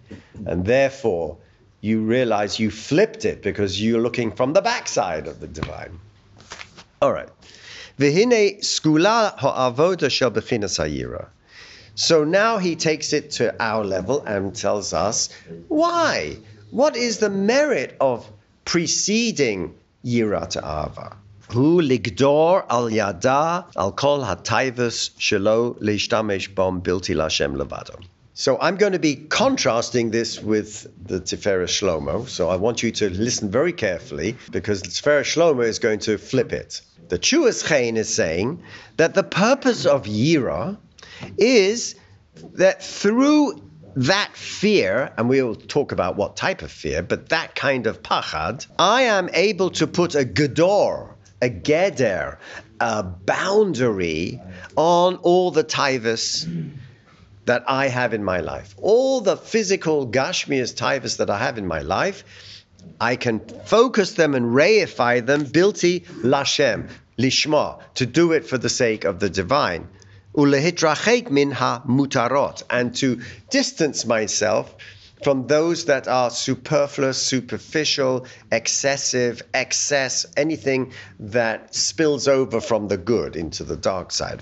And 0.47 0.65
therefore, 0.65 1.39
you 1.81 2.03
realize 2.03 2.61
you 2.61 2.71
flipped 2.71 3.25
it 3.25 3.43
because 3.43 3.83
you're 3.83 4.01
looking 4.01 4.31
from 4.31 4.53
the 4.53 4.63
backside 4.63 5.27
of 5.27 5.41
the 5.41 5.49
divide. 5.49 5.91
All 7.01 7.13
right. 7.13 7.29
V'hine 7.99 8.61
skula 8.61 9.37
ha'avoda 9.39 10.09
shel 10.09 10.31
bechinas 10.31 10.79
hayira. 10.79 11.27
So 11.95 12.25
now 12.25 12.59
he 12.59 12.77
takes 12.77 13.13
it 13.13 13.33
to 13.33 13.55
our 13.63 13.85
level 13.85 14.23
and 14.23 14.55
tells 14.55 14.93
us 14.93 15.29
why. 15.69 16.39
What 16.71 16.97
is 16.97 17.19
the 17.19 17.29
merit 17.29 17.97
of 18.01 18.27
preceding 18.65 19.75
Yirat 20.05 20.57
Ava? 20.57 21.17
Hu 21.51 21.83
ligdor 21.83 22.65
al 22.71 22.89
yada 22.89 23.67
al 23.77 23.93
kol 23.93 24.21
hataivus 24.21 25.11
shelo 25.19 25.79
leishtamesh 25.81 26.55
bom 26.55 26.81
bilti 26.81 27.15
lashem 27.15 27.57
levado. 27.57 28.03
So 28.33 28.59
I'm 28.59 28.77
going 28.77 28.95
to 28.95 28.99
be 28.99 29.17
contrasting 29.17 30.11
this 30.11 30.41
with 30.41 30.87
the 31.07 31.21
Tiferet 31.21 31.69
Shlomo. 31.69 32.27
So 32.27 32.49
I 32.49 32.57
want 32.57 32.83
you 32.83 32.91
to 32.93 33.11
listen 33.11 33.51
very 33.51 33.75
carefully 33.75 34.37
because 34.51 34.81
the 34.81 34.89
Tiferet 34.89 35.25
Shlomo 35.25 35.63
is 35.63 35.79
going 35.79 35.99
to 36.01 36.17
flip 36.17 36.55
it. 36.55 36.81
The 37.11 37.19
Chuas 37.19 37.69
Chain 37.69 37.99
is 37.99 38.13
saying 38.13 38.63
that 38.97 39.13
the 39.13 39.23
purpose 39.23 39.85
of 39.85 40.05
Yira 40.05 40.79
is 41.39 41.95
that 42.55 42.83
through 42.83 43.63
that 43.95 44.35
fear, 44.37 45.13
and 45.17 45.29
we'll 45.29 45.55
talk 45.55 45.93
about 45.93 46.17
what 46.17 46.37
type 46.37 46.63
of 46.63 46.71
fear, 46.71 47.03
but 47.03 47.29
that 47.29 47.55
kind 47.55 47.87
of 47.87 48.03
pachad, 48.03 48.67
I 48.79 49.03
am 49.03 49.29
able 49.33 49.71
to 49.73 49.87
put 49.87 50.15
a 50.15 50.25
gedor, 50.25 51.15
a 51.43 51.51
geder, 51.51 52.39
a 52.81 53.03
boundary 53.03 54.41
on 54.77 55.17
all 55.17 55.51
the 55.51 55.65
tivus 55.65 56.49
that 57.45 57.65
I 57.69 57.89
have 57.89 58.15
in 58.15 58.25
my 58.25 58.41
life. 58.41 58.75
All 58.79 59.21
the 59.21 59.37
physical 59.37 60.07
gashmias 60.07 60.75
tivus 60.75 61.19
that 61.19 61.29
I 61.29 61.39
have 61.39 61.59
in 61.59 61.67
my 61.67 61.83
life, 61.83 62.25
I 63.01 63.17
can 63.17 63.41
focus 63.67 64.13
them 64.13 64.35
and 64.35 64.47
reify 64.47 65.25
them, 65.25 65.45
bilti 65.45 66.07
lashem, 66.23 66.89
lishma, 67.19 67.81
to 67.95 68.07
do 68.07 68.33
it 68.33 68.47
for 68.47 68.59
the 68.59 68.69
sake 68.69 69.05
of 69.05 69.21
the 69.21 69.29
divine 69.29 69.89
ulehitrachek 70.35 71.31
minha 71.31 71.83
mutarot, 71.87 72.63
and 72.71 72.95
to 72.97 73.21
distance 73.51 74.05
myself 74.07 74.75
from 75.23 75.47
those 75.47 75.85
that 75.85 76.09
are 76.09 76.31
superfluous, 76.31 77.21
superficial, 77.21 78.27
excessive, 78.51 79.43
excess, 79.55 80.27
anything 80.37 80.93
that 81.21 81.75
spills 81.75 82.27
over 82.27 82.61
from 82.61 82.89
the 82.89 82.97
good 82.97 83.37
into 83.37 83.63
the 83.65 83.77
dark 83.77 84.11
side. 84.11 84.41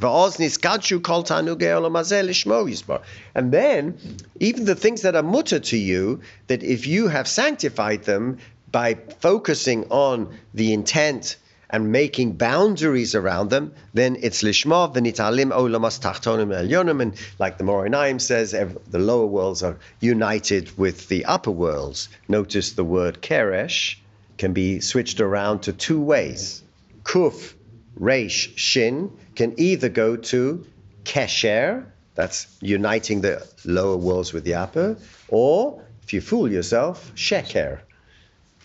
And 3.35 3.53
then, 3.53 3.99
even 4.41 4.65
the 4.65 4.75
things 4.75 5.03
that 5.03 5.17
are 5.17 5.23
mutter 5.23 5.61
to 5.61 5.77
you, 5.77 6.21
that 6.47 6.63
if 6.63 6.87
you 6.87 7.09
have 7.09 7.29
sanctified 7.29 8.05
them 8.05 8.39
by 8.73 8.95
focusing 8.95 9.85
on 9.91 10.35
the 10.55 10.73
intent, 10.73 11.37
and 11.71 11.93
making 11.93 12.33
boundaries 12.33 13.15
around 13.15 13.51
them, 13.51 13.73
then 13.95 14.17
it's 14.21 14.43
lishma 14.43 14.93
v'nitalim 14.93 15.53
olamas 15.53 16.01
tachtonim 16.01 16.49
elyonim, 16.49 17.01
and 17.01 17.15
like 17.39 17.59
the 17.59 17.65
Morainaim 17.65 18.21
says, 18.21 18.51
the 18.51 18.99
lower 18.99 19.27
worlds 19.27 19.63
are 19.63 19.79
united 20.01 20.77
with 20.77 21.09
the 21.09 21.25
upper 21.25 21.51
worlds. 21.51 22.09
Notice 22.29 22.73
the 22.73 22.85
word 22.85 23.23
keresh 23.23 23.97
can 24.37 24.53
be 24.53 24.81
switched 24.81 25.21
around 25.21 25.61
to 25.63 25.73
two 25.73 26.01
ways. 26.01 26.63
Kuf, 27.05 27.55
reish, 27.99 28.57
shin 28.57 29.13
can 29.37 29.55
either 29.59 29.89
go 29.89 30.17
to 30.17 30.67
kesher, 31.05 31.85
that's 32.15 32.47
uniting 32.61 33.21
the 33.21 33.47
lower 33.65 33.97
worlds 33.97 34.33
with 34.33 34.45
the 34.45 34.55
upper, 34.55 34.97
or 35.29 35.83
if 36.03 36.13
you 36.13 36.21
fool 36.21 36.51
yourself, 36.51 37.13
sheker, 37.15 37.81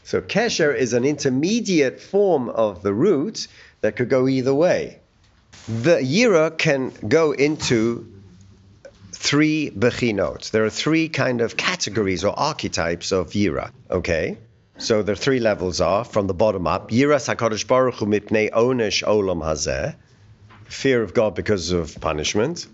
so 0.05 0.21
kesher 0.21 0.73
is 0.73 0.93
an 0.93 1.03
intermediate 1.03 1.99
form 1.99 2.47
of 2.47 2.83
the 2.83 2.93
root 2.93 3.47
that 3.81 3.95
could 3.95 4.07
go 4.07 4.27
either 4.27 4.53
way. 4.53 4.99
The 5.67 5.97
yira 5.97 6.55
can 6.55 6.91
go 7.07 7.31
into 7.31 8.13
three 9.11 9.71
bechinot. 9.71 10.51
There 10.51 10.63
are 10.63 10.69
three 10.69 11.09
kind 11.09 11.41
of 11.41 11.57
categories 11.57 12.23
or 12.23 12.37
archetypes 12.37 13.11
of 13.11 13.31
yira. 13.31 13.71
Okay. 13.89 14.37
So 14.77 15.01
the 15.01 15.15
three 15.15 15.39
levels 15.39 15.81
are 15.81 16.03
from 16.03 16.27
the 16.27 16.35
bottom 16.35 16.67
up. 16.67 16.91
Yira 16.91 17.17
Hakadosh 17.17 17.65
Baruch 17.65 17.95
Hu 17.95 18.05
mipnei 18.05 18.51
onesh 18.51 19.03
olam 19.03 19.41
hazeh. 19.41 19.95
fear 20.65 21.01
of 21.01 21.15
God 21.15 21.33
because 21.33 21.71
of 21.71 21.99
punishment. 21.99 22.67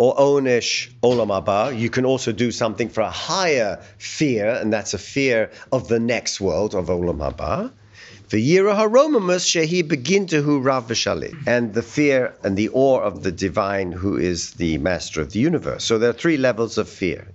Or 0.00 0.14
onesh 0.16 0.88
olam 1.02 1.28
haba, 1.28 1.78
you 1.78 1.90
can 1.90 2.06
also 2.06 2.32
do 2.32 2.50
something 2.50 2.88
for 2.88 3.02
a 3.02 3.10
higher 3.10 3.82
fear, 3.98 4.48
and 4.48 4.72
that's 4.72 4.94
a 4.94 4.98
fear 4.98 5.50
of 5.72 5.88
the 5.88 6.00
next 6.00 6.40
world 6.40 6.74
of 6.74 6.86
olam 6.86 7.18
haba. 7.18 7.70
Yira 8.30 8.74
haromamus 8.74 9.44
shehi 9.44 9.86
begin 9.86 10.24
to 10.28 10.40
hu 10.40 10.58
rav 10.60 10.88
v'shali, 10.88 11.34
and 11.46 11.74
the 11.74 11.82
fear 11.82 12.34
and 12.42 12.56
the 12.56 12.70
awe 12.70 13.00
of 13.00 13.22
the 13.24 13.30
divine, 13.30 13.92
who 13.92 14.16
is 14.16 14.52
the 14.52 14.78
master 14.78 15.20
of 15.20 15.32
the 15.32 15.38
universe. 15.38 15.84
So 15.84 15.98
there 15.98 16.08
are 16.08 16.14
three 16.24 16.38
levels 16.38 16.78
of 16.78 16.88
fear 16.88 17.28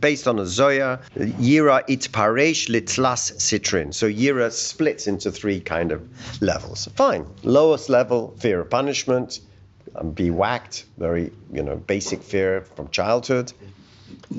based 0.00 0.26
on 0.26 0.40
a 0.40 0.46
Zoya, 0.46 1.00
Yira 1.16 1.86
itparesh 1.86 2.68
litlas 2.68 3.36
citrin. 3.36 3.94
So 3.94 4.08
Yira 4.10 4.50
splits 4.50 5.06
into 5.06 5.30
three 5.30 5.60
kind 5.60 5.92
of 5.92 6.02
levels. 6.42 6.88
Fine. 6.96 7.24
Lowest 7.44 7.88
level, 7.88 8.34
fear 8.38 8.60
of 8.60 8.68
punishment, 8.68 9.40
um, 9.94 10.10
be 10.12 10.30
whacked, 10.30 10.84
very, 10.98 11.32
you 11.52 11.62
know, 11.62 11.76
basic 11.76 12.22
fear 12.22 12.62
from 12.62 12.88
childhood. 12.90 13.52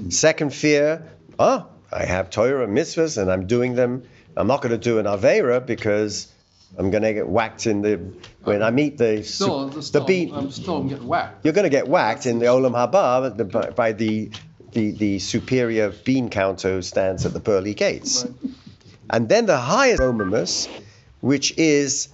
Second 0.10 0.54
fear, 0.54 1.08
oh, 1.40 1.68
I 1.92 2.06
have 2.06 2.30
Torah 2.30 2.68
mitzvahs 2.68 3.22
and 3.22 3.32
I'm 3.32 3.48
doing 3.48 3.76
them. 3.76 4.04
I'm 4.38 4.48
not 4.48 4.62
going 4.62 4.72
to 4.72 4.78
do 4.78 5.00
an 5.00 5.06
Avera 5.06 5.66
because 5.66 6.32
I'm 6.78 6.90
going 6.90 7.04
to 7.04 7.14
get 7.14 7.28
whacked 7.28 7.68
in 7.68 7.82
the, 7.82 7.98
when 8.44 8.64
I 8.64 8.72
meet 8.72 8.98
the, 8.98 9.24
Still, 9.24 9.68
the 9.68 9.82
still, 9.82 10.06
beat. 10.06 10.32
I'm 10.34 10.52
still 10.52 10.84
getting 10.84 11.08
whacked. 11.08 11.44
You're 11.44 11.54
going 11.54 11.66
to 11.66 11.70
get 11.70 11.88
whacked 11.88 12.26
in 12.26 12.40
the 12.40 12.46
Olam 12.46 12.72
Haba 12.72 13.36
the- 13.36 13.44
by- 13.46 13.70
by 13.72 13.92
the, 13.92 14.32
the, 14.72 14.92
the 14.92 15.20
superior 15.20 15.90
bean 16.06 16.30
counter 16.30 16.76
who 16.76 16.82
stands 16.82 17.26
at 17.26 17.34
the 17.34 17.42
pearly 17.42 17.74
gates. 17.74 18.24
Right. 18.26 18.54
And 19.10 19.28
then 19.28 19.46
the 19.46 19.58
highest 19.58 20.02
Romamus, 20.02 20.70
which 21.20 21.58
is 21.58 22.08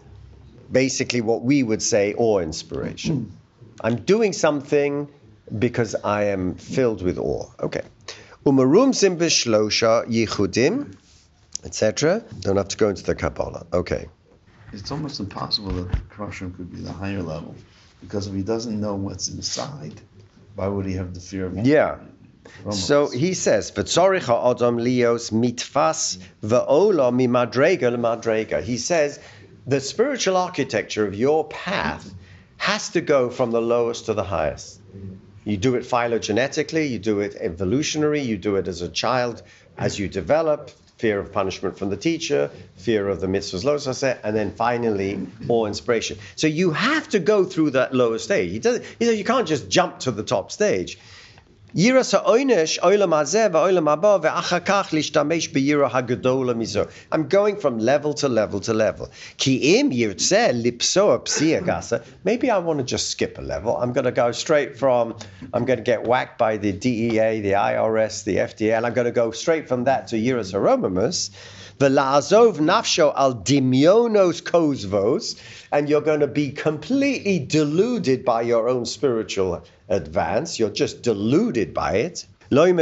basically 0.72 1.22
what 1.22 1.42
we 1.44 1.64
would 1.64 1.82
say 1.82 2.14
awe 2.18 2.40
inspiration. 2.40 3.16
Hmm. 3.16 3.32
I'm 3.82 3.96
doing 3.98 4.34
something 4.34 5.08
because 5.60 5.96
I 5.96 6.26
am 6.26 6.56
filled 6.56 7.02
with 7.02 7.18
awe. 7.18 7.50
Okay. 7.60 7.82
Umarum 8.46 8.94
sim 8.94 9.18
b'shlosha 9.18 10.06
yichudim, 10.08 10.96
etc. 11.64 12.24
Don't 12.40 12.58
have 12.58 12.70
to 12.70 12.78
go 12.78 12.90
into 12.90 13.04
the 13.04 13.16
Kabbalah. 13.16 13.66
Okay. 13.74 14.08
It's 14.74 14.92
almost 14.92 15.20
impossible 15.20 15.72
that 15.72 15.92
the 15.92 15.98
Krushim 16.10 16.56
could 16.56 16.72
be 16.72 16.82
the 16.82 16.92
higher 16.92 17.22
level, 17.22 17.56
because 18.02 18.28
if 18.28 18.34
he 18.34 18.42
doesn't 18.42 18.80
know 18.80 18.96
what's 18.96 19.30
inside, 19.30 19.94
why 20.56 20.68
would 20.68 20.86
he 20.86 20.94
have 20.94 21.14
the 21.14 21.20
fear 21.20 21.46
of? 21.46 21.58
Yeah. 21.58 22.00
Romans? 22.64 22.84
So 22.84 23.10
he 23.10 23.34
says, 23.34 23.72
"V'tzorich 23.72 24.24
ha'adam 24.24 24.78
lios 24.78 25.32
mitfas 25.32 26.18
v'ola 26.42 27.12
mimadrega 27.14 27.94
lemadrega." 27.96 28.62
He 28.64 28.78
says, 28.78 29.20
the 29.68 29.82
spiritual 29.82 30.38
architecture 30.38 31.06
of 31.06 31.14
your 31.14 31.44
path 31.46 32.14
has 32.56 32.90
to 32.92 33.02
go 33.02 33.30
from 33.30 33.52
the 33.52 33.62
lowest 33.62 34.06
to 34.06 34.14
the 34.14 34.24
highest. 34.24 34.80
You 35.44 35.58
do 35.58 35.76
it 35.76 35.84
phylogenetically, 35.84 36.90
you 36.90 37.00
do 37.00 37.20
it 37.20 37.36
evolutionary, 37.36 38.22
you 38.22 38.38
do 38.38 38.56
it 38.56 38.68
as 38.68 38.82
a 38.82 38.90
child, 38.90 39.44
as 39.78 40.00
you 40.00 40.08
develop, 40.08 40.72
fear 40.98 41.20
of 41.20 41.32
punishment 41.32 41.78
from 41.78 41.90
the 41.90 41.98
teacher, 41.98 42.50
fear 42.76 43.08
of 43.08 43.22
the 43.22 43.28
mitzvahs, 43.28 43.64
losase, 43.64 44.18
and 44.24 44.36
then 44.36 44.52
finally 44.52 45.28
awe 45.48 45.66
inspiration. 45.66 46.18
So 46.36 46.48
you 46.48 46.72
have 46.72 47.08
to 47.10 47.20
go 47.20 47.44
through 47.44 47.72
that 47.72 47.94
lower 47.94 48.20
stage. 48.20 48.52
He 48.52 48.60
doesn't, 48.60 48.86
you 49.00 49.08
know, 49.08 49.14
you 49.14 49.24
can't 49.24 49.48
just 49.48 49.70
jump 49.70 50.00
to 50.00 50.12
the 50.12 50.24
top 50.24 50.52
stage. 50.52 50.98
Yiras 51.76 52.14
hazeh 52.14 53.52
haba 53.52 54.22
ve'achar 54.22 54.62
kach 54.62 54.90
lishtamesh. 54.92 56.90
I'm 57.12 57.28
going 57.28 57.58
from 57.58 57.80
level 57.80 58.14
to 58.14 58.30
level 58.30 58.62
to 58.62 58.74
level. 58.74 59.12
Ki 59.36 59.78
im 59.78 59.92
yirtzeh 59.92 60.64
lipsoa 60.64 61.20
psia 61.26 61.62
gasa. 61.62 62.06
Maybe 62.24 62.50
I 62.50 62.58
want 62.60 62.80
to 62.80 62.86
just 62.86 63.10
skip 63.10 63.38
a 63.38 63.42
level. 63.42 63.76
I'm 63.76 63.92
going 63.92 64.06
to 64.06 64.14
go 64.14 64.32
straight 64.32 64.78
from, 64.78 65.18
I'm 65.54 65.66
going 65.66 65.78
to 65.78 65.84
get 65.84 66.04
whacked 66.04 66.38
by 66.38 66.56
the 66.56 66.72
DEA, 66.72 67.42
the 67.42 67.52
IRS, 67.52 68.24
the 68.24 68.38
FDA, 68.38 68.78
and 68.78 68.86
I'm 68.86 68.94
going 68.94 69.06
to 69.06 69.12
go 69.12 69.32
straight 69.32 69.68
from 69.68 69.84
that 69.84 70.08
to 70.08 70.16
Yiras 70.16 70.54
haromamus. 70.54 71.32
Vela'azov 71.80 72.58
nafsho 72.58 73.14
al 73.16 73.36
dimionos 73.36 74.42
kozvos, 74.42 75.40
and 75.72 75.88
you're 75.88 76.02
going 76.02 76.22
to 76.22 76.28
be 76.28 76.50
completely 76.50 77.38
deluded 77.38 78.26
by 78.26 78.42
your 78.42 78.68
own 78.68 78.84
spiritual 78.84 79.64
advance. 79.88 80.58
You're 80.58 80.72
just 80.72 81.04
deluded 81.04 81.76
by 81.76 81.98
it. 81.98 82.26
And 82.50 82.80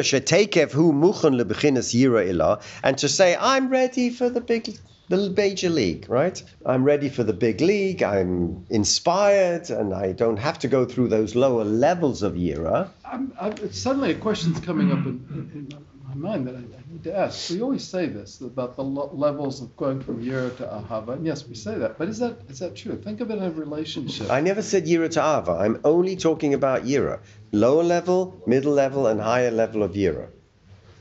to 2.98 3.10
say 3.10 3.38
I'm 3.38 3.70
ready 3.70 4.10
for 4.12 4.30
the 4.30 4.42
big, 4.42 4.78
the 5.10 5.30
major 5.32 5.70
league, 5.70 6.06
right? 6.08 6.44
I'm 6.66 6.84
ready 6.86 7.10
for 7.10 7.24
the 7.24 7.34
big 7.34 7.60
league. 7.60 8.02
I'm 8.02 8.66
inspired, 8.70 9.70
and 9.72 9.94
I 9.94 10.14
don't 10.14 10.38
have 10.38 10.60
to 10.60 10.70
go 10.70 10.86
through 10.86 11.10
those 11.10 11.36
lower 11.36 11.66
levels 11.66 12.24
of 12.24 12.36
yira. 12.36 12.90
I'm, 13.04 13.34
I'm, 13.42 13.74
suddenly 13.74 14.12
a 14.12 14.16
question's 14.16 14.60
coming 14.62 14.92
up 14.92 15.06
in, 15.06 15.26
in, 15.32 15.68
in 16.16 16.22
mind 16.22 16.48
that 16.48 16.56
I, 16.56 16.60
I 16.60 16.82
need 16.92 17.04
to 17.04 17.16
ask. 17.18 17.50
We 17.50 17.62
always 17.62 17.84
say 17.84 18.08
this 18.08 18.42
about 18.42 18.76
the 18.76 18.84
lo- 18.84 19.12
levels 19.14 19.62
of 19.62 19.76
going 19.76 20.02
from 20.02 20.24
Yira 20.24 20.56
to 20.58 20.64
Ahava, 20.64 21.14
and 21.14 21.26
yes, 21.26 21.48
we 21.48 21.56
say 21.56 21.78
that. 21.78 21.98
But 21.98 22.08
is 22.08 22.20
that 22.20 22.40
is 22.50 22.60
that 22.60 22.76
true? 22.76 22.98
Think 23.02 23.22
of 23.22 23.30
it 23.32 23.38
in 23.38 23.44
a 23.44 23.52
relationship. 23.52 24.32
I 24.32 24.42
never 24.42 24.62
said 24.62 24.86
yira 24.86 25.10
to 25.12 25.20
ava. 25.20 25.52
I'm 25.52 25.80
only 25.84 26.16
talking 26.16 26.54
about 26.54 26.86
yira, 26.86 27.20
lower 27.52 27.84
level, 27.84 28.42
middle 28.48 28.74
level, 28.74 29.08
and 29.08 29.20
higher 29.22 29.52
level 29.52 29.84
of 29.84 29.92
yira. 29.92 30.30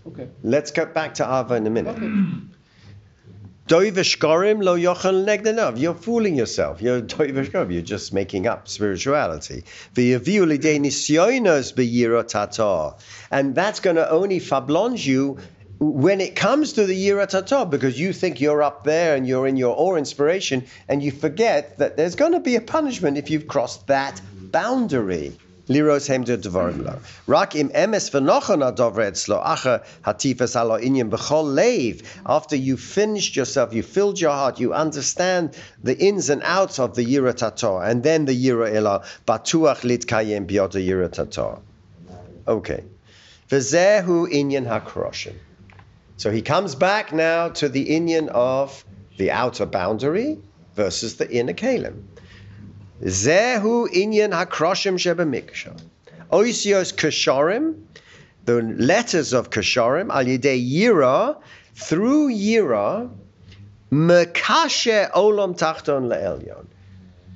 Okay. 0.06 0.28
Let's 0.42 0.70
get 0.70 0.92
back 0.92 1.14
to 1.14 1.24
ava 1.24 1.54
in 1.54 1.66
a 1.66 1.70
minute. 1.70 1.96
Okay. 1.96 2.10
You're 5.78 5.94
fooling 5.94 6.34
yourself. 6.36 6.82
You're. 6.82 6.98
You're 6.98 7.82
just 7.82 8.12
making 8.12 8.46
up 8.46 8.68
spirituality. 8.68 9.64
And 13.30 13.54
that's 13.54 13.80
going 13.80 13.96
to 13.96 14.10
only 14.10 14.40
fablonge 14.40 15.06
you 15.06 15.38
when 15.78 16.20
it 16.20 16.36
comes 16.36 16.74
to 16.74 16.86
the 16.86 16.94
yira 16.94 17.26
tata, 17.26 17.64
because 17.66 17.98
you 17.98 18.12
think 18.12 18.40
you're 18.40 18.62
up 18.62 18.84
there 18.84 19.16
and 19.16 19.26
you're 19.26 19.46
in 19.46 19.56
your 19.56 19.74
awe 19.76 19.96
inspiration, 19.96 20.66
and 20.88 21.02
you 21.02 21.10
forget 21.10 21.78
that 21.78 21.96
there's 21.96 22.16
going 22.16 22.32
to 22.32 22.40
be 22.40 22.56
a 22.56 22.60
punishment 22.60 23.16
if 23.16 23.30
you've 23.30 23.48
crossed 23.48 23.86
that 23.86 24.20
boundary. 24.34 25.38
Liros 25.68 26.06
hem 26.06 26.24
de. 26.24 26.36
Rak 27.26 27.56
im 27.56 27.70
alo 27.74 27.98
inyan 30.78 31.10
b'chol. 31.10 32.02
After 32.26 32.56
you 32.56 32.76
finished 32.76 33.36
yourself, 33.36 33.72
you 33.72 33.82
filled 33.82 34.20
your 34.20 34.32
heart, 34.32 34.60
you 34.60 34.74
understand 34.74 35.56
the 35.82 35.98
ins 35.98 36.28
and 36.28 36.42
outs 36.44 36.78
of 36.78 36.94
the 36.96 37.04
Yira 37.04 37.32
Tator, 37.32 37.82
and 37.82 38.02
then 38.02 38.26
the 38.26 38.34
Yira 38.34 38.74
Ela, 38.74 39.04
batuach 39.26 39.84
lit 39.84 40.06
kayem 40.06 40.46
biyot 40.46 40.72
Yira 40.72 41.08
Tator. 41.08 41.60
Okay. 42.46 42.84
V'zehu 43.48 44.30
inyan 44.30 44.66
hakroshim. 44.66 45.34
So 46.18 46.30
he 46.30 46.42
comes 46.42 46.74
back 46.74 47.10
now 47.12 47.48
to 47.48 47.70
the 47.70 47.88
inyan 47.88 48.28
of 48.28 48.84
the 49.16 49.30
outer 49.30 49.64
boundary 49.64 50.36
versus 50.74 51.16
the 51.16 51.30
inner 51.30 51.54
kalim. 51.54 52.02
Zehu 53.02 53.88
inyan 53.88 54.32
hakroshim 54.32 54.96
shebemiksha. 54.96 55.80
Oisios 56.30 56.94
kasharim, 56.94 57.82
the 58.44 58.62
letters 58.62 59.32
of 59.32 59.50
kasharim, 59.50 60.10
al 60.10 60.24
yidei 60.24 60.62
yira, 60.72 61.36
through 61.74 62.28
yira, 62.28 63.10
mekashe 63.90 65.10
olam 65.10 65.58
tachton 65.58 66.08
le'elyon. 66.08 66.66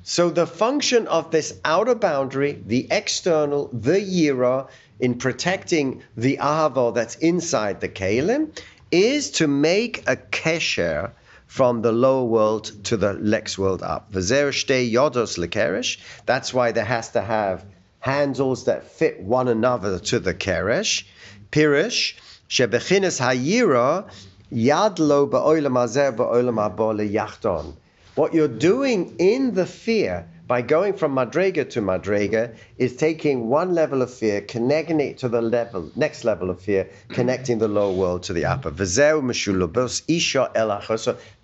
So 0.04 0.30
the 0.30 0.46
function 0.46 1.06
of 1.08 1.30
this 1.30 1.54
outer 1.64 1.94
boundary, 1.94 2.62
the 2.64 2.86
external, 2.90 3.68
the 3.72 4.00
yira, 4.00 4.68
in 5.00 5.18
protecting 5.18 6.02
the 6.16 6.38
ahava 6.38 6.94
that's 6.94 7.16
inside 7.16 7.80
the 7.80 7.88
kalim, 7.88 8.56
is 8.90 9.30
to 9.32 9.46
make 9.46 10.02
a 10.06 10.16
kesher 10.16 11.12
from 11.48 11.82
the 11.82 11.90
lower 11.90 12.24
world 12.24 12.70
to 12.84 12.96
the 12.96 13.14
lex 13.14 13.58
world 13.58 13.82
up. 13.82 14.12
Yodos 14.12 15.38
lekerish. 15.38 15.98
That's 16.26 16.54
why 16.54 16.72
there 16.72 16.84
has 16.84 17.10
to 17.12 17.22
have 17.22 17.64
handles 18.00 18.66
that 18.66 18.84
fit 18.92 19.20
one 19.20 19.48
another 19.48 19.98
to 19.98 20.20
the 20.20 20.34
keresh. 20.34 21.04
Pirish 21.50 22.14
shebechinas 22.48 23.18
hayira 23.18 24.08
yad 24.52 24.98
lo 24.98 25.26
ba'olam 25.26 25.72
hazeh 25.72 26.14
ba'olam 26.14 26.56
haba 26.56 26.94
leyachton. 26.94 27.74
What 28.14 28.34
you're 28.34 28.48
doing 28.48 29.16
in 29.18 29.54
the 29.54 29.66
fear 29.66 30.28
by 30.48 30.62
going 30.62 30.94
from 30.94 31.14
madrega 31.14 31.68
to 31.68 31.82
madrega 31.82 32.56
is 32.78 32.96
taking 32.96 33.48
one 33.48 33.74
level 33.74 34.00
of 34.00 34.12
fear, 34.12 34.40
connecting 34.40 34.98
it 34.98 35.18
to 35.18 35.28
the 35.28 35.42
level 35.42 35.92
next 35.94 36.24
level 36.24 36.48
of 36.48 36.58
fear, 36.60 36.88
connecting 37.10 37.58
the 37.58 37.68
lower 37.68 37.92
world 37.92 38.22
to 38.24 38.32
the 38.32 38.46
upper. 38.46 38.70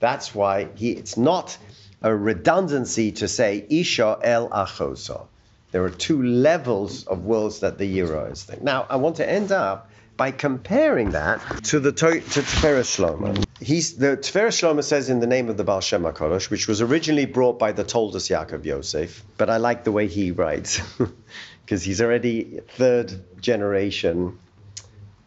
That's 0.00 0.34
why 0.34 0.68
he, 0.74 0.90
it's 0.92 1.16
not 1.18 1.58
a 2.00 2.16
redundancy 2.16 3.12
to 3.12 3.28
say 3.28 3.66
isha 3.68 4.18
el 4.22 4.48
achoso. 4.48 5.26
There 5.70 5.84
are 5.84 5.90
two 5.90 6.22
levels 6.22 7.04
of 7.06 7.24
worlds 7.24 7.60
that 7.60 7.76
the 7.78 7.98
Yira 7.98 8.32
is. 8.32 8.48
Now, 8.62 8.86
I 8.88 8.96
want 8.96 9.16
to 9.16 9.28
end 9.28 9.52
up 9.52 9.90
by 10.16 10.30
comparing 10.30 11.10
that 11.10 11.40
to 11.64 11.80
the 11.80 11.92
to, 11.92 12.20
to 12.20 12.40
Tiferes 12.40 12.96
Shlomo. 12.96 13.43
He's 13.60 13.96
the 13.96 14.16
Tiferes 14.16 14.60
Shlomo 14.60 14.82
says 14.82 15.10
in 15.10 15.20
the 15.20 15.26
name 15.26 15.48
of 15.48 15.56
the 15.56 15.64
Baal 15.64 15.80
Shem 15.80 16.02
HaKadosh, 16.02 16.50
which 16.50 16.68
was 16.68 16.80
originally 16.80 17.26
brought 17.26 17.58
by 17.58 17.72
the 17.72 17.84
Toldus 17.84 18.28
Yaakov 18.28 18.64
Yosef, 18.64 19.24
but 19.36 19.50
I 19.50 19.58
like 19.58 19.84
the 19.84 19.92
way 19.92 20.08
he 20.08 20.30
writes 20.30 20.80
because 21.64 21.82
he's 21.82 22.00
already 22.00 22.60
third 22.68 23.12
generation 23.40 24.38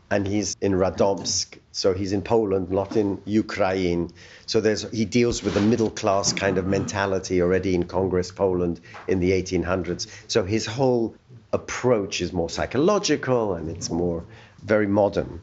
and 0.10 0.26
he's 0.26 0.56
in 0.62 0.72
Radomsk, 0.72 1.58
so 1.74 1.94
he's 1.94 2.14
in 2.14 2.22
Poland, 2.22 2.72
not 2.72 2.96
in 2.96 3.22
Ukraine. 3.26 4.10
So 4.46 4.62
there's 4.62 4.90
he 4.92 5.04
deals 5.04 5.44
with 5.44 5.58
a 5.58 5.62
middle 5.62 5.90
class 5.90 6.32
kind 6.32 6.58
of 6.58 6.66
mentality 6.66 7.42
already 7.42 7.76
in 7.76 7.84
Congress 7.84 8.32
Poland 8.32 8.80
in 9.08 9.20
the 9.20 9.32
1800s. 9.32 10.08
So 10.28 10.44
his 10.44 10.66
whole 10.66 11.16
approach 11.52 12.22
is 12.22 12.32
more 12.32 12.50
psychological 12.50 13.54
and 13.54 13.70
it's 13.70 13.90
more 13.90 14.24
very 14.64 14.88
modern. 14.88 15.42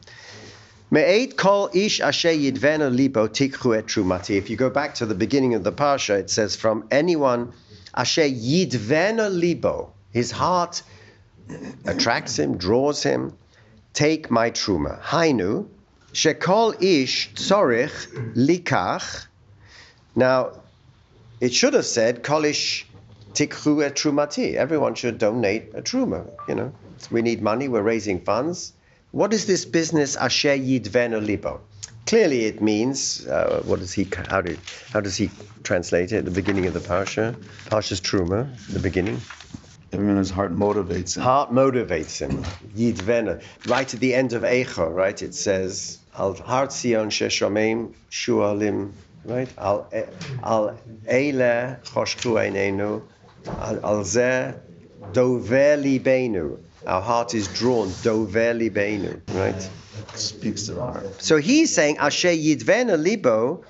Ish 0.91 1.99
libo. 1.99 3.25
If 4.29 4.49
you 4.49 4.57
go 4.57 4.69
back 4.69 4.95
to 4.95 5.05
the 5.05 5.15
beginning 5.15 5.53
of 5.55 5.63
the 5.63 5.71
parsha, 5.71 6.19
it 6.19 6.29
says 6.29 6.55
from 6.55 6.87
anyone 6.91 7.53
asher 7.95 8.29
yidvena 8.29 9.29
libo, 9.29 9.93
his 10.11 10.31
heart 10.31 10.81
attracts 11.85 12.37
him, 12.37 12.57
draws 12.57 13.03
him 13.03 13.33
take 13.95 14.29
my 14.29 14.51
truma. 14.51 15.01
Hainu, 15.01 15.67
shekol 16.13 16.75
ish 16.83 17.33
tzorich 17.33 18.35
likach. 18.35 19.25
Now, 20.15 20.51
it 21.39 21.53
should 21.53 21.73
have 21.73 21.85
said 21.85 22.21
kol 22.21 22.45
ish 22.45 22.85
tikhu 23.33 23.83
et 23.83 23.95
trumati. 23.95 24.53
Everyone 24.53 24.95
should 24.95 25.17
donate 25.17 25.73
a 25.73 25.81
truma. 25.81 26.29
You 26.47 26.55
know, 26.55 26.73
we 27.09 27.21
need 27.21 27.41
money. 27.41 27.67
We're 27.67 27.81
raising 27.81 28.21
funds. 28.21 28.73
What 29.15 29.33
is 29.33 29.45
this 29.45 29.63
business 29.63 30.17
asher 30.17 30.57
yidvenu 30.57 31.25
libo? 31.25 31.61
Clearly, 32.05 32.43
it 32.47 32.61
means 32.61 33.25
uh, 33.25 33.63
what 33.63 33.79
does 33.79 33.93
he? 33.93 34.05
How, 34.27 34.43
how 34.91 34.99
does 34.99 35.15
he 35.15 35.31
translate 35.63 36.11
it 36.11 36.17
at 36.17 36.25
the 36.25 36.31
beginning 36.31 36.65
of 36.65 36.73
the 36.73 36.81
parsha? 36.81 37.33
Parsha's 37.67 38.01
truma, 38.01 38.53
the 38.67 38.79
beginning. 38.79 39.21
Everyone's 39.93 40.29
heart 40.29 40.53
motivates 40.53 41.15
him. 41.15 41.23
Heart 41.23 41.51
motivates 41.51 42.19
him. 42.19 42.43
Yidvena. 42.75 43.41
Right 43.65 43.93
at 43.93 44.01
the 44.01 44.13
end 44.13 44.33
of 44.33 44.41
Eicha, 44.41 44.93
right? 44.93 45.21
It 45.21 45.33
says, 45.33 45.97
Al 46.19 46.33
Har 46.33 46.69
Sion 46.69 47.09
Sheshomim 47.09 47.93
Shualim, 48.11 48.91
right? 49.23 49.47
Al 49.57 49.89
Al 50.43 50.77
Eile 51.07 51.81
Choshku 51.85 52.35
Einenu, 52.35 53.01
Al 53.47 54.03
Zeh 54.03 54.59
Dover 55.13 55.77
Libenu. 55.77 56.59
Our 56.87 57.01
heart 57.01 57.33
is 57.33 57.47
drawn, 57.47 57.91
Dover 58.03 58.53
Libenu, 58.53 59.21
right? 59.33 59.69
Speaks 60.13 60.63
to 60.63 60.73
the 60.73 60.81
heart. 60.81 61.21
So 61.21 61.37
he's 61.37 61.73
saying, 61.73 61.97
Asher 61.97 62.29
Yidvena 62.29 63.01
Libo 63.01 63.63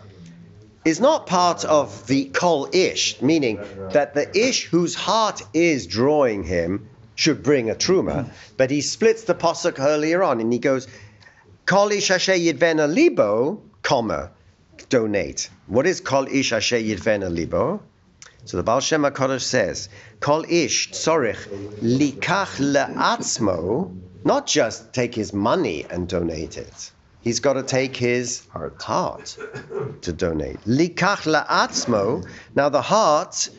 is 0.84 1.00
not 1.00 1.26
part 1.26 1.66
of 1.66 2.06
the 2.08 2.26
kol 2.26 2.70
ish, 2.72 3.22
meaning 3.22 3.60
that 3.92 4.14
the 4.14 4.38
ish 4.38 4.66
whose 4.66 4.96
heart 4.96 5.42
is 5.54 5.88
drawing 5.88 6.44
him 6.44 6.90
should 7.16 7.42
bring 7.42 7.70
a 7.70 7.76
truma, 7.76 8.30
but 8.58 8.70
he 8.70 8.82
splits 8.82 9.24
the 9.24 9.34
posuk 9.34 9.80
earlier 9.80 10.22
on 10.22 10.42
and 10.42 10.52
he 10.52 10.60
goes, 10.60 10.88
kol 11.66 11.92
ish 11.92 12.12
asher 12.12 12.34
yidvena 12.34 12.94
libo, 12.94 13.62
comma, 13.82 14.32
donate. 14.90 15.50
What 15.68 15.88
is 15.88 16.02
kol 16.02 16.28
ish 16.28 16.52
asher 16.52 16.78
yidvena 16.78 17.34
libo? 17.34 17.82
So 18.46 18.58
the 18.58 18.64
Baal 18.64 18.80
Shem 18.80 19.04
HaKadosh 19.04 19.42
says, 19.42 19.90
kol 20.20 20.46
ish 20.48 20.92
tzorich 20.92 21.48
likach 21.82 22.58
le'atzmo, 22.60 23.96
not 24.24 24.48
just 24.48 24.94
take 24.94 25.14
his 25.14 25.34
money 25.34 25.86
and 25.90 26.08
donate 26.08 26.58
it 26.58 26.92
he's 27.26 27.42
got 27.42 27.54
to 27.54 27.64
take 27.64 27.98
his 27.98 28.46
heart, 28.54 28.82
heart 28.82 29.38
to 30.04 30.14
donate. 30.14 30.62
Likach 30.62 31.26
la'atzmo. 31.26 32.26
Now 32.56 32.70
the 32.70 32.82
heart 32.82 33.50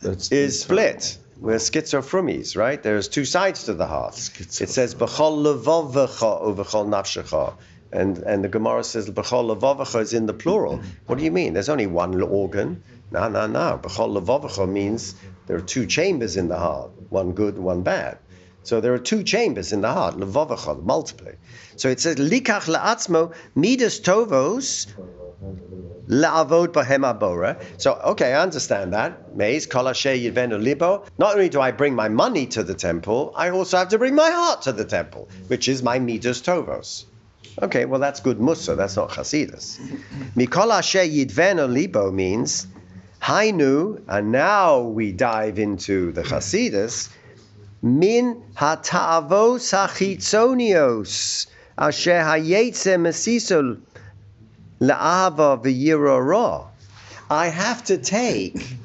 That's 0.00 0.32
is 0.32 0.62
split. 0.62 1.18
We're 1.38 1.56
schizophrenies, 1.56 2.56
right? 2.56 2.82
There's 2.82 3.08
two 3.08 3.24
sides 3.24 3.64
to 3.64 3.74
the 3.74 3.86
heart. 3.86 4.16
It 4.40 4.70
says 4.70 4.94
b'chol 4.94 5.34
levovecha 5.44 6.42
uv'chol 6.42 6.88
nafshecha. 6.88 7.54
And, 7.90 8.18
and 8.18 8.44
the 8.44 8.48
Gemara 8.48 8.84
says 8.84 9.10
b'chol 9.10 9.54
levovecha 9.54 10.00
is 10.00 10.14
in 10.14 10.26
the 10.26 10.34
plural. 10.34 10.80
What 11.06 11.18
do 11.18 11.24
you 11.24 11.30
mean? 11.30 11.52
There's 11.52 11.68
only 11.68 11.86
one 11.86 12.20
organ. 12.20 12.82
No, 13.10 13.28
no, 13.28 13.46
no. 13.46 13.80
B'chol 13.82 14.20
levovecha 14.20 14.68
means 14.68 15.14
there 15.46 15.56
are 15.56 15.62
two 15.62 15.86
chambers 15.86 16.36
in 16.36 16.48
the 16.48 16.58
heart, 16.58 16.90
one 17.08 17.32
good 17.32 17.54
and 17.54 17.64
one 17.64 17.82
bad. 17.82 18.18
So 18.64 18.82
there 18.82 18.92
are 18.92 18.98
two 18.98 19.22
chambers 19.22 19.72
in 19.72 19.80
the 19.80 19.90
heart, 19.90 20.16
levovecha, 20.16 20.82
multiply. 20.82 21.32
So 21.76 21.88
it 21.88 22.00
says 22.00 22.16
likach 22.16 22.68
la'atzmo 22.68 23.32
midas 23.54 24.00
tovos 24.00 24.88
la'avod 26.06 26.68
bahem 26.68 27.02
abora. 27.10 27.62
So 27.80 27.94
okay, 27.94 28.34
I 28.34 28.42
understand 28.42 28.92
that. 28.92 29.34
Meis 29.36 29.64
kol 29.64 29.88
asher 29.88 30.14
yidvenu 30.14 30.62
libo. 30.62 31.04
Not 31.16 31.34
only 31.34 31.48
do 31.48 31.60
I 31.62 31.70
bring 31.70 31.94
my 31.94 32.10
money 32.10 32.46
to 32.48 32.62
the 32.62 32.74
temple, 32.74 33.32
I 33.34 33.50
also 33.50 33.78
have 33.78 33.88
to 33.88 33.98
bring 33.98 34.14
my 34.14 34.30
heart 34.30 34.62
to 34.62 34.72
the 34.72 34.84
temple, 34.84 35.28
which 35.46 35.68
is 35.68 35.82
my 35.82 35.98
midas 35.98 36.42
tovos. 36.42 37.04
Okay, 37.62 37.86
well 37.86 38.00
that's 38.00 38.20
good 38.20 38.38
musa. 38.38 38.74
That's 38.74 38.96
not 38.96 39.10
chasidus. 39.10 39.78
Mikol 40.36 40.72
asher 40.72 41.00
yidvenu 41.00 41.72
libo 41.72 42.10
means 42.10 42.66
hainu, 43.20 44.00
and 44.08 44.32
now 44.32 44.80
we 44.80 45.12
dive 45.12 45.58
into 45.58 46.12
the 46.12 46.22
chasidus. 46.22 47.08
Min 47.82 48.42
hatavos 48.56 49.72
hachitzonios 49.72 51.46
asher 51.76 52.20
hayetze 52.20 52.96
mesisol 52.98 53.80
la'ava 54.80 55.62
v'yirora. 55.62 56.66
I 57.30 57.48
have 57.48 57.84
to 57.84 57.98
take 57.98 58.76